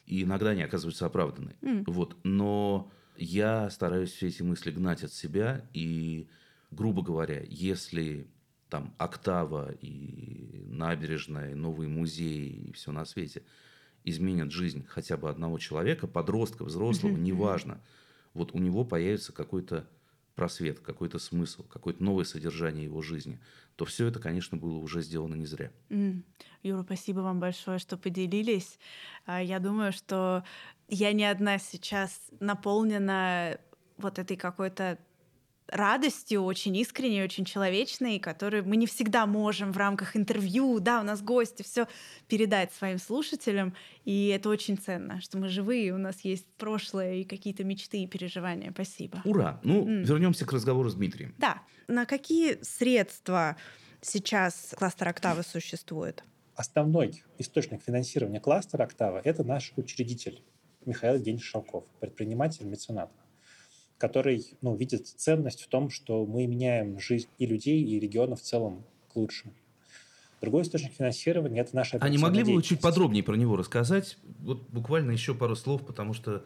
[0.09, 1.55] и иногда они оказываются оправданы.
[1.61, 1.83] Mm.
[1.85, 2.17] Вот.
[2.23, 6.27] Но я стараюсь все эти мысли гнать от себя, и,
[6.71, 8.27] грубо говоря, если
[8.69, 13.43] там Октава и набережная, и новые музеи и все на свете
[14.03, 17.21] изменят жизнь хотя бы одного человека, подростка, взрослого, mm-hmm.
[17.21, 17.81] неважно,
[18.33, 19.87] вот у него появится какой-то
[20.39, 23.41] просвет, какой-то смысл, какое-то новое содержание его жизни,
[23.75, 25.69] то все это, конечно, было уже сделано не зря.
[25.89, 26.23] Mm.
[26.63, 28.79] Юра, спасибо вам большое, что поделились.
[29.25, 30.45] А, я думаю, что
[30.87, 33.59] я не одна сейчас наполнена
[33.97, 34.97] вот этой какой-то
[35.71, 41.03] радостью, очень искренней, очень человечной, которую мы не всегда можем в рамках интервью, да, у
[41.03, 41.87] нас гости, все
[42.27, 43.75] передать своим слушателям.
[44.05, 48.07] И это очень ценно, что мы живые, у нас есть прошлое и какие-то мечты и
[48.07, 48.71] переживания.
[48.71, 49.21] Спасибо.
[49.25, 49.59] Ура!
[49.63, 50.03] Ну, mm.
[50.03, 51.33] вернемся к разговору с Дмитрием.
[51.37, 51.61] Да.
[51.87, 53.57] На какие средства
[54.01, 56.23] сейчас кластер «Октавы» существует?
[56.55, 60.43] Основной источник финансирования кластера «Октава»— это наш учредитель
[60.85, 63.11] Михаил Евгеньевич Шалков, предприниматель, меценат
[63.99, 68.41] который ну, видит ценность в том, что мы меняем жизнь и людей, и региона в
[68.41, 69.53] целом к лучшему.
[70.41, 74.17] Другой источник финансирования– это наша А не могли бы вы чуть подробнее про него рассказать?
[74.39, 76.45] Вот буквально еще пару слов, потому что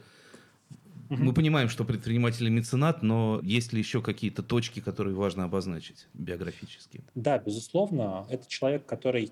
[1.10, 6.08] мы понимаем, что предприниматель и меценат, но есть ли еще какие-то точки, которые важно обозначить
[6.16, 7.04] биографически?
[7.14, 8.26] Да, безусловно.
[8.30, 9.32] Это человек, который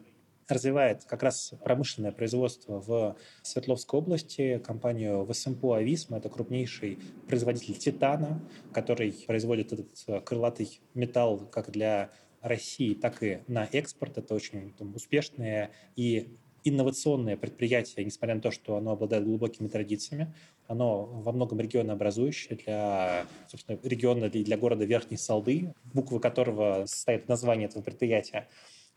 [0.51, 6.17] развивает как раз промышленное производство в Свердловской области, компанию ВСМПО «Ависма».
[6.17, 8.39] Это крупнейший производитель титана,
[8.73, 14.17] который производит этот э, крылатый металл как для России, так и на экспорт.
[14.17, 20.33] Это очень там, успешная и инновационное предприятие, несмотря на то, что оно обладает глубокими традициями.
[20.67, 27.27] Оно во многом регионообразующее для, собственно, региона для, для города Верхней Салды, буквы которого состоит
[27.27, 28.47] название этого предприятия.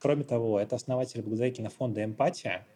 [0.05, 2.67] Кроме того, это основатель благотворительного фонда «Эмпатия»,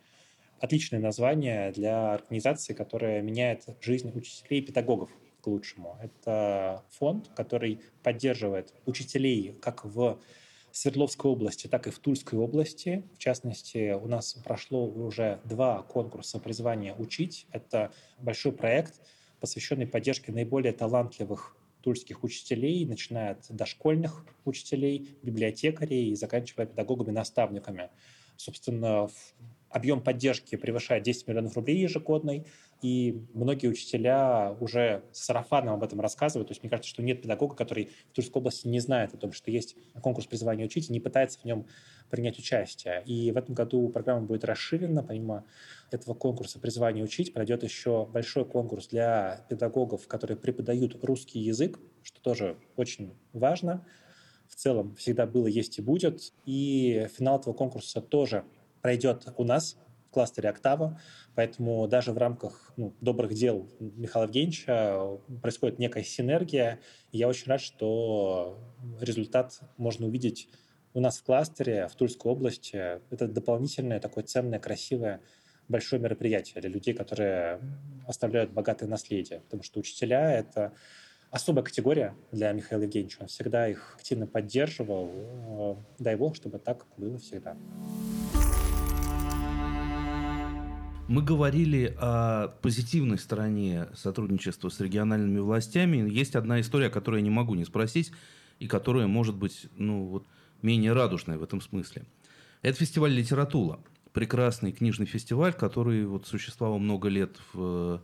[0.61, 5.11] отличное название для организации, которая меняет жизнь учителей и педагогов
[5.43, 5.99] к лучшему.
[6.01, 10.18] Это фонд, который поддерживает учителей как в
[10.72, 13.05] Свердловской области, так и в Тульской области.
[13.14, 17.47] В частности, у нас прошло уже два конкурса призвания «Учить».
[17.53, 19.03] Это большой проект,
[19.39, 27.91] посвященный поддержке наиболее талантливых тульских учителей, начиная от дошкольных учителей, библиотекарей и заканчивая педагогами-наставниками.
[28.37, 29.09] Собственно,
[29.68, 32.47] объем поддержки превышает 10 миллионов рублей ежегодный,
[32.81, 36.49] и многие учителя уже сарафаном об этом рассказывают.
[36.49, 39.33] То есть мне кажется, что нет педагога, который в Тульской области не знает о том,
[39.33, 41.66] что есть конкурс призвания учить и не пытается в нем
[42.11, 43.03] принять участие.
[43.05, 45.03] И в этом году программа будет расширена.
[45.03, 45.45] Помимо
[45.91, 52.20] этого конкурса призвания учить пройдет еще большой конкурс для педагогов, которые преподают русский язык, что
[52.20, 53.85] тоже очень важно.
[54.49, 56.33] В целом всегда было, есть и будет.
[56.47, 58.45] И финал этого конкурса тоже
[58.81, 59.76] пройдет у нас
[60.19, 61.01] кластере «Октава»,
[61.37, 66.81] поэтому даже в рамках ну, добрых дел Михаила Евгеньевича происходит некая синергия,
[67.12, 68.59] и я очень рад, что
[69.01, 70.49] результат можно увидеть
[70.93, 73.01] у нас в кластере, в Тульской области.
[73.12, 75.21] Это дополнительное такое ценное, красивое
[75.69, 77.61] большое мероприятие для людей, которые
[78.09, 79.39] оставляют богатое наследие.
[79.43, 80.73] Потому что учителя— это
[81.31, 83.19] особая категория для Михаила Евгеньевича.
[83.21, 85.79] Он всегда их активно поддерживал.
[86.01, 87.57] Дай бог, чтобы так было всегда.
[91.09, 96.06] Мы говорили о позитивной стороне сотрудничества с региональными властями.
[96.06, 98.12] Есть одна история, которую я не могу не спросить,
[98.59, 100.26] и которая может быть ну, вот,
[100.61, 102.04] менее радужная в этом смысле.
[102.61, 103.80] Это фестиваль «Литература».
[104.12, 108.02] Прекрасный книжный фестиваль, который вот существовал много лет в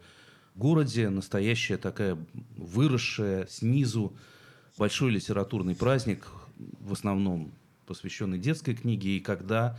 [0.55, 1.11] городе.
[1.11, 2.16] Настоящая такая
[2.57, 4.16] выросшая снизу
[4.78, 6.26] большой литературный праздник,
[6.57, 7.52] в основном
[7.84, 9.18] посвященный детской книге.
[9.18, 9.78] И когда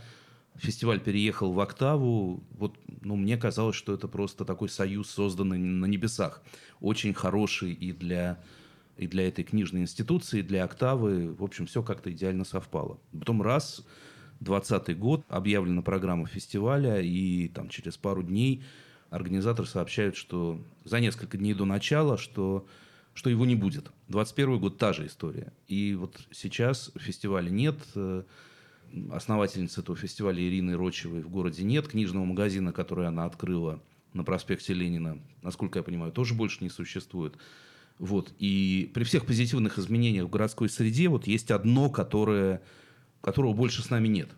[0.58, 5.86] фестиваль переехал в «Октаву», вот, ну, мне казалось, что это просто такой союз, созданный на
[5.86, 6.42] небесах.
[6.80, 8.38] Очень хороший и для,
[8.96, 11.34] и для этой книжной институции, и для «Октавы».
[11.34, 12.98] В общем, все как-то идеально совпало.
[13.12, 13.84] Потом раз,
[14.40, 18.64] 20 год, объявлена программа фестиваля, и там через пару дней
[19.10, 22.66] организаторы сообщают, что за несколько дней до начала, что
[23.16, 23.90] что его не будет.
[24.08, 25.52] 21 год та же история.
[25.68, 28.24] И вот сейчас фестиваля нет, э,
[29.10, 31.88] основательницы этого фестиваля Ирины Рочевой в городе нет.
[31.88, 33.82] Книжного магазина, который она открыла
[34.12, 37.36] на проспекте Ленина, насколько я понимаю, тоже больше не существует.
[37.98, 38.32] Вот.
[38.38, 42.62] И при всех позитивных изменениях в городской среде вот есть одно, которое,
[43.20, 44.30] которого больше с нами нет.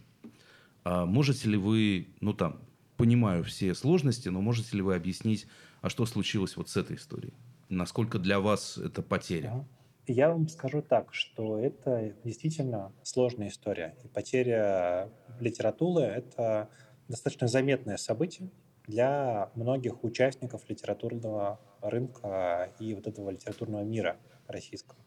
[0.85, 2.61] А можете ли вы, ну там,
[2.97, 5.47] понимаю все сложности, но можете ли вы объяснить,
[5.81, 7.35] а что случилось вот с этой историей?
[7.69, 9.67] Насколько для вас это потеря?
[10.11, 13.95] Я вам скажу так, что это действительно сложная история.
[14.03, 16.71] И потеря литературы– это
[17.09, 18.51] достаточно заметное событие
[18.87, 24.99] для многих участников литературного рынка и вот этого литературного мира российского.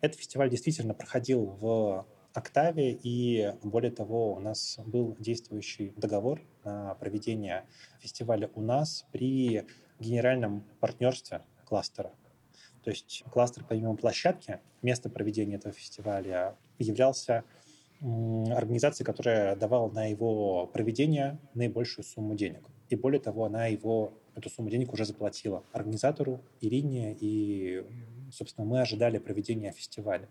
[0.00, 6.96] Этот фестиваль действительно проходил в октаве, и более того, у нас был действующий договор на
[6.96, 7.64] проведение
[8.00, 9.66] фестиваля у нас при
[10.00, 12.10] генеральном партнерстве кластера
[12.90, 17.44] то есть кластер, помимо площадки, место проведения этого фестиваля являлся
[18.00, 22.66] организацией, которая давала на его проведение наибольшую сумму денег.
[22.88, 27.84] И более того, она его, эту сумму денег уже заплатила организатору Ирине, и,
[28.32, 30.28] собственно, мы ожидали проведения фестиваля.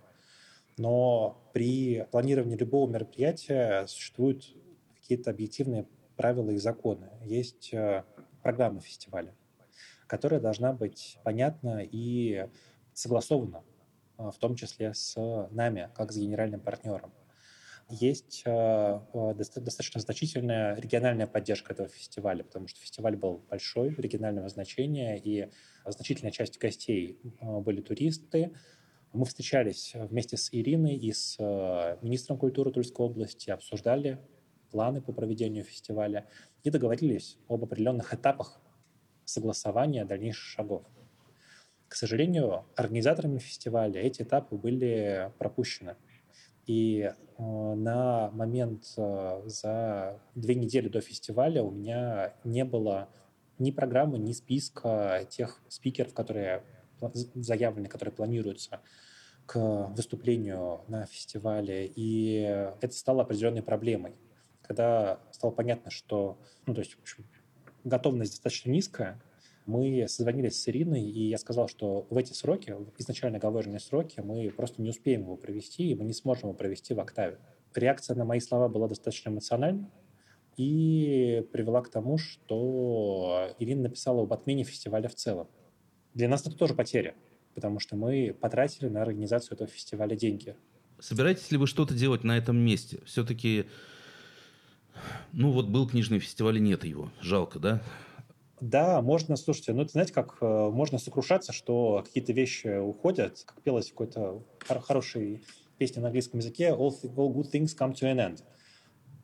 [0.77, 4.53] Но при планировании любого мероприятия существуют
[4.99, 5.85] какие-то объективные
[6.17, 7.07] правила и законы.
[7.23, 8.03] Есть э,
[8.43, 9.33] программа фестиваля
[10.09, 12.47] которая должна быть понятна и
[12.93, 13.63] согласована,
[14.17, 15.15] а, в том числе с
[15.51, 17.13] нами, как с генеральным партнером.
[17.89, 24.49] Есть а, а, достаточно значительная региональная поддержка этого фестиваля, потому что фестиваль был большой, регионального
[24.49, 25.49] значения, и
[25.85, 28.53] значительная часть гостей были туристы.
[29.13, 31.37] Мы встречались вместе с Ириной и с
[32.01, 34.19] министром культуры Тульской области, обсуждали
[34.71, 36.27] планы по проведению фестиваля
[36.63, 38.61] и договорились об определенных этапах
[39.29, 40.83] согласования дальнейших шагов.
[41.87, 45.95] К сожалению, организаторами фестиваля эти этапы были пропущены.
[46.67, 53.09] И э, на момент э, за две недели до фестиваля у меня не было
[53.57, 56.63] ни программы, ни списка тех спикеров, которые
[57.33, 58.81] заявлены, которые планируются
[59.47, 61.91] к выступлению на фестивале.
[61.95, 62.41] И
[62.81, 64.15] это стало определенной проблемой
[64.69, 67.25] когда стало понятно, что, ну, то есть, в общем,
[67.83, 69.21] готовность достаточно низкая,
[69.65, 74.19] мы созвонились с Ириной, и я сказал, что в эти сроки, в изначально оговоренные сроки,
[74.19, 77.37] мы просто не успеем его провести, и мы не сможем его провести в «Октаве».
[77.75, 79.85] Реакция на мои слова была достаточно эмоциональной
[80.57, 85.47] и привела к тому, что Ирина написала об отмене фестиваля в целом.
[86.15, 87.13] Для нас это тоже потеря,
[87.53, 90.55] потому что мы потратили на организацию этого фестиваля деньги.
[90.99, 92.99] Собираетесь ли вы что-то делать на этом месте?
[93.05, 93.67] Все-таки,
[95.33, 97.11] ну вот был книжный фестиваль, и нет его.
[97.21, 97.81] Жалко, да?
[98.61, 103.61] Да, можно, слушайте, ну, это знаете, как э, можно сокрушаться, что какие-то вещи уходят, как
[103.61, 105.43] пелось в какой-то хор- хорошей
[105.77, 108.43] песне на английском языке all, all good things come to an end.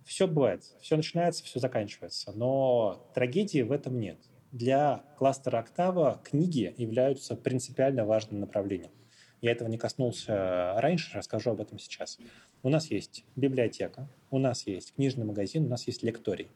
[0.05, 4.19] Все бывает, все начинается, все заканчивается, но трагедии в этом нет.
[4.51, 8.91] Для кластера «Октава» книги являются принципиально важным направлением.
[9.41, 12.17] Я этого не коснулся раньше, расскажу об этом сейчас.
[12.63, 16.49] У нас есть библиотека, у нас есть книжный магазин, у нас есть лекторий.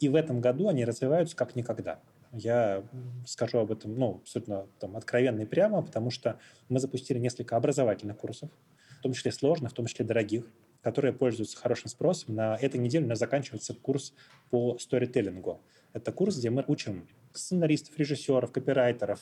[0.00, 2.00] И в этом году они развиваются как никогда.
[2.32, 2.82] Я
[3.26, 8.16] скажу об этом ну, абсолютно там, откровенно и прямо, потому что мы запустили несколько образовательных
[8.16, 8.50] курсов,
[8.98, 10.44] в том числе сложных, в том числе дорогих,
[10.82, 12.34] которые пользуются хорошим спросом.
[12.34, 14.14] На этой неделе у нас заканчивается курс
[14.50, 15.60] по сторителлингу.
[15.92, 19.20] Это курс, где мы учим сценаристов, режиссеров, копирайтеров,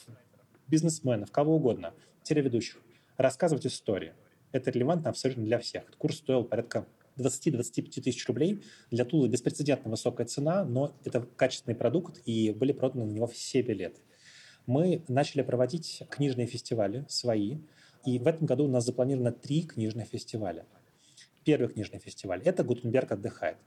[0.67, 1.93] бизнесменов, кого угодно,
[2.23, 2.81] телеведущих,
[3.23, 4.13] рассказывать истории.
[4.53, 5.85] Это релевантно абсолютно для всех.
[5.97, 8.63] Курс стоил порядка 20-25 тысяч рублей.
[8.91, 13.63] Для Тулы беспрецедентно высокая цена, но это качественный продукт, и были проданы на него все
[13.63, 14.01] билеты.
[14.67, 17.59] Мы начали проводить книжные фестивали свои,
[18.05, 20.67] и в этом году у нас запланировано три книжных фестиваля.
[21.45, 23.59] Первый книжный фестиваль– это «Гутенберг отдыхает».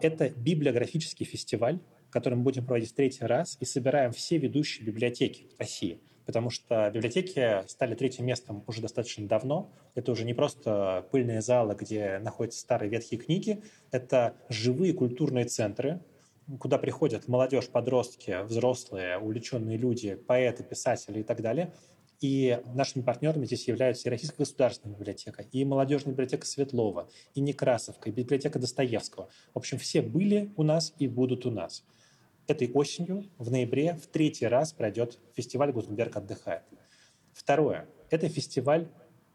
[0.00, 1.78] Это библиографический фестиваль,
[2.10, 6.90] который мы будем проводить в третий раз, и собираем все ведущие библиотеки России– потому что
[6.92, 9.70] библиотеки стали третьим местом уже достаточно давно.
[9.94, 13.62] Это уже не просто пыльные залы, где находятся старые ветхие книги,
[13.92, 16.00] это живые культурные центры,
[16.58, 21.72] куда приходят молодежь, подростки, взрослые, увлеченные люди, поэты, писатели и так далее.
[22.20, 28.08] И нашими партнерами здесь являются и Российская государственная библиотека, и Молодежная библиотека Светлова, и Некрасовка,
[28.08, 29.28] и библиотека Достоевского.
[29.52, 31.84] В общем, все были у нас и будут у нас
[32.46, 36.62] этой осенью, в ноябре, в третий раз пройдет фестиваль «Гутенберг отдыхает».
[37.32, 38.88] Второе– это фестиваль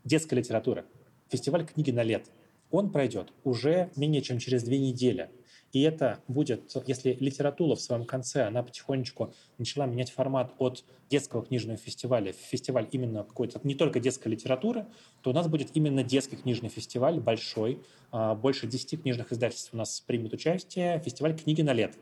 [0.04, 0.86] детской литературы,
[1.30, 2.30] фестиваль книги на лет.
[2.72, 5.30] Он пройдет уже менее чем через две недели.
[5.72, 11.46] И это будет, если литература в своем конце, она потихонечку начала менять формат от детского
[11.46, 14.86] книжного фестиваля в фестиваль именно какой-то, не только детской литературы,
[15.22, 17.82] то у нас будет именно детский книжный фестиваль, большой,
[18.12, 21.96] а, больше 10 книжных издательств у нас примет участие, фестиваль книги на лет.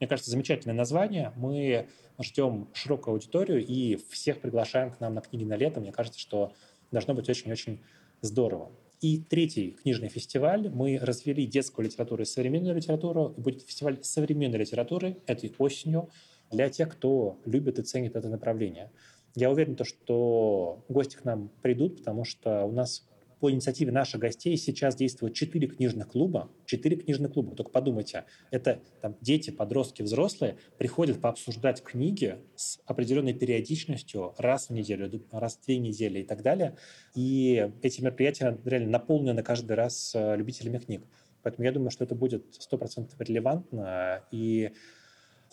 [0.00, 1.32] Мне кажется, замечательное название.
[1.36, 1.88] Мы
[2.20, 5.80] ждем широкую аудиторию и всех приглашаем к нам на книги на лето.
[5.80, 6.52] Мне кажется, что
[6.90, 7.80] должно быть очень-очень
[8.20, 8.70] здорово.
[9.00, 10.68] И третий книжный фестиваль.
[10.70, 13.34] Мы развели детскую литературу и современную литературу.
[13.36, 16.10] Будет фестиваль современной литературы этой осенью
[16.50, 18.90] для тех, кто любит и ценит это направление.
[19.34, 23.06] Я уверен, что гости к нам придут, потому что у нас
[23.40, 26.50] по инициативе наших гостей сейчас действуют четыре книжных клуба.
[26.66, 27.54] Четыре книжных клуба.
[27.54, 34.72] Только подумайте, это там, дети, подростки, взрослые приходят пообсуждать книги с определенной периодичностью раз в
[34.72, 36.76] неделю, раз в две недели и так далее.
[37.14, 41.02] И эти мероприятия реально наполнены каждый раз э, любителями книг.
[41.42, 44.24] Поэтому я думаю, что это будет 100% релевантно.
[44.30, 44.72] И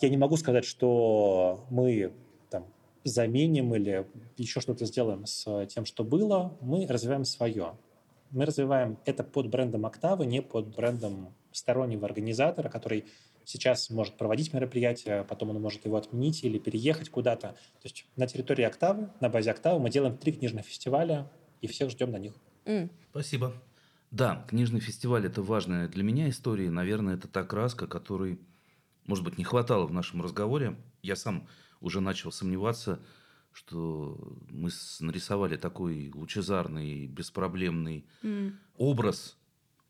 [0.00, 2.12] я не могу сказать, что мы
[3.08, 7.76] заменим или еще что-то сделаем с тем, что было, мы развиваем свое.
[8.30, 13.06] Мы развиваем это под брендом Октавы, не под брендом стороннего организатора, который
[13.44, 17.48] сейчас может проводить мероприятие, потом он может его отменить или переехать куда-то.
[17.48, 21.30] То есть на территории Октавы, на базе Октавы мы делаем три книжных фестиваля
[21.60, 22.34] и всех ждем на них.
[22.64, 22.90] Mm.
[23.10, 23.54] Спасибо.
[24.10, 26.70] Да, книжный фестиваль– это важная для меня история.
[26.70, 28.40] Наверное, это та краска, которой,
[29.06, 30.76] может быть, не хватало в нашем разговоре.
[31.02, 31.48] Я сам
[31.80, 33.02] уже начал сомневаться,
[33.52, 34.70] что мы
[35.00, 38.54] нарисовали такой лучезарный, беспроблемный mm.
[38.76, 39.38] образ,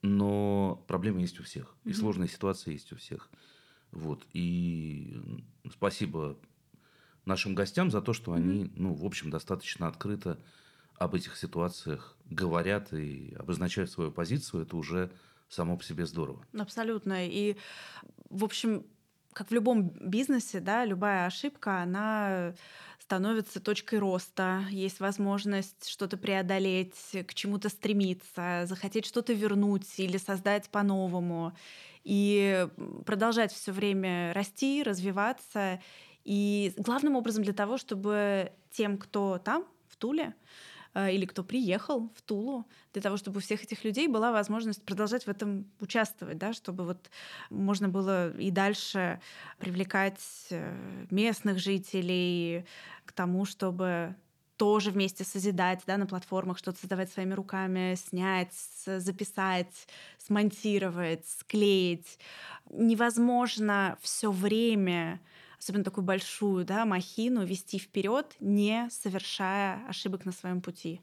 [0.02, 1.90] но проблемы есть у всех, mm-hmm.
[1.90, 3.28] и сложные ситуации есть у всех.
[3.90, 4.24] Вот.
[4.32, 5.20] И
[5.72, 6.38] спасибо
[7.24, 8.38] нашим гостям за то, что mm-hmm.
[8.38, 10.40] они, ну, в общем, достаточно открыто
[10.94, 14.62] об этих ситуациях говорят и обозначают свою позицию.
[14.62, 15.12] Это уже
[15.48, 16.44] само по себе здорово.
[16.56, 17.26] Абсолютно.
[17.26, 17.56] И,
[18.30, 18.86] в общем,
[19.36, 22.54] как в любом бизнесе, да, любая ошибка, она
[22.98, 30.70] становится точкой роста, есть возможность что-то преодолеть, к чему-то стремиться, захотеть что-то вернуть или создать
[30.70, 31.54] по-новому
[32.02, 32.66] и
[33.04, 35.82] продолжать все время расти, развиваться.
[36.24, 40.34] И главным образом для того, чтобы тем, кто там, в Туле,
[40.96, 45.24] или кто приехал в Тулу, для того, чтобы у всех этих людей была возможность продолжать
[45.24, 47.10] в этом участвовать, да, чтобы вот
[47.50, 49.20] можно было и дальше
[49.58, 50.20] привлекать
[50.50, 52.64] э, местных жителей
[53.04, 54.16] к тому, чтобы
[54.56, 58.54] тоже вместе созидать да, на платформах, что-то создавать своими руками, снять,
[58.86, 59.86] записать,
[60.18, 62.18] смонтировать, склеить.
[62.70, 65.20] Невозможно все время
[65.58, 71.00] особенно такую большую да, махину вести вперед, не совершая ошибок на своем пути.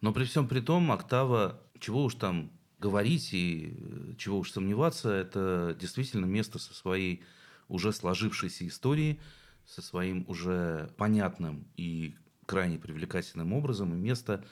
[0.00, 5.10] Но при всем при том, Октава, чего уж там говорить и э, чего уж сомневаться,
[5.10, 7.22] это действительно место со своей
[7.68, 9.20] уже сложившейся историей,
[9.64, 14.44] со своим уже понятным и крайне привлекательным образом, и место,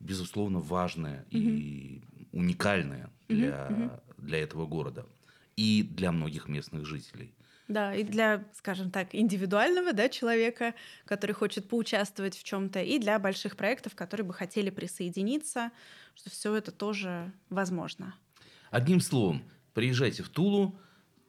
[0.00, 1.38] безусловно, важное угу.
[1.38, 2.02] и
[2.32, 3.90] уникальное для, угу.
[4.18, 5.06] для этого города
[5.54, 7.32] и для многих местных жителей.
[7.68, 13.18] Да, и для, скажем так, индивидуального да, человека, который хочет поучаствовать в чем-то, и для
[13.18, 15.72] больших проектов, которые бы хотели присоединиться,
[16.14, 18.14] что все это тоже возможно.
[18.70, 19.42] Одним словом,
[19.74, 20.78] приезжайте в Тулу.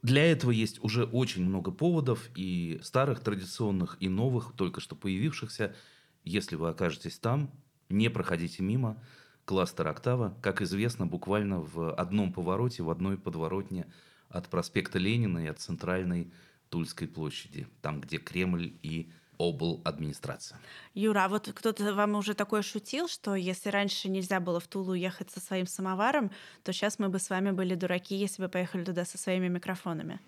[0.03, 5.75] Для этого есть уже очень много поводов, и старых, традиционных, и новых, только что появившихся.
[6.23, 7.51] Если вы окажетесь там,
[7.89, 9.03] не проходите мимо.
[9.45, 13.87] Кластер «Октава», как известно, буквально в одном повороте, в одной подворотне–
[14.29, 16.31] от проспекта Ленина и от центральной
[16.69, 19.81] Тульской площади, там, где Кремль и обл.
[19.85, 20.59] администрация.
[20.93, 24.93] Юра, а вот кто-то вам уже такое шутил, что если раньше нельзя было в Тулу
[24.93, 26.31] ехать со своим самоваром,
[26.63, 30.19] то сейчас мы бы с вами были дураки, если бы поехали туда со своими микрофонами.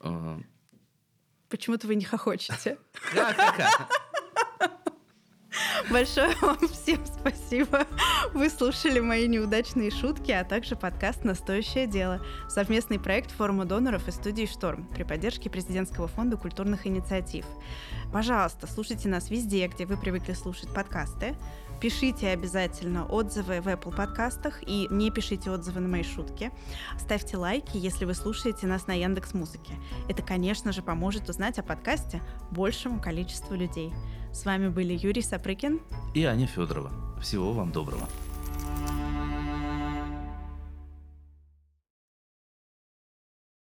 [0.00, 0.40] А...
[1.48, 2.78] Почему-то вы не хохочете.
[5.90, 7.86] Большое вам всем спасибо.
[8.32, 14.10] Вы слушали мои неудачные шутки, а также подкаст «Настоящее дело»— совместный проект форума доноров и
[14.10, 17.44] студии «Шторм» при поддержке Президентского фонда культурных инициатив.
[18.12, 21.36] Пожалуйста, слушайте нас везде, где вы привыкли слушать подкасты.
[21.80, 26.50] Пишите обязательно отзывы в Apple подкастах и не пишите отзывы на мои шутки.
[26.98, 29.74] Ставьте лайки, если вы слушаете нас на Яндекс Музыке.
[30.08, 33.92] Это, конечно же, поможет узнать о подкасте большему количеству людей.
[34.36, 35.80] С вами были Юрий Сапрыкин
[36.12, 36.90] и Аня Федорова.
[37.22, 38.06] Всего вам доброго.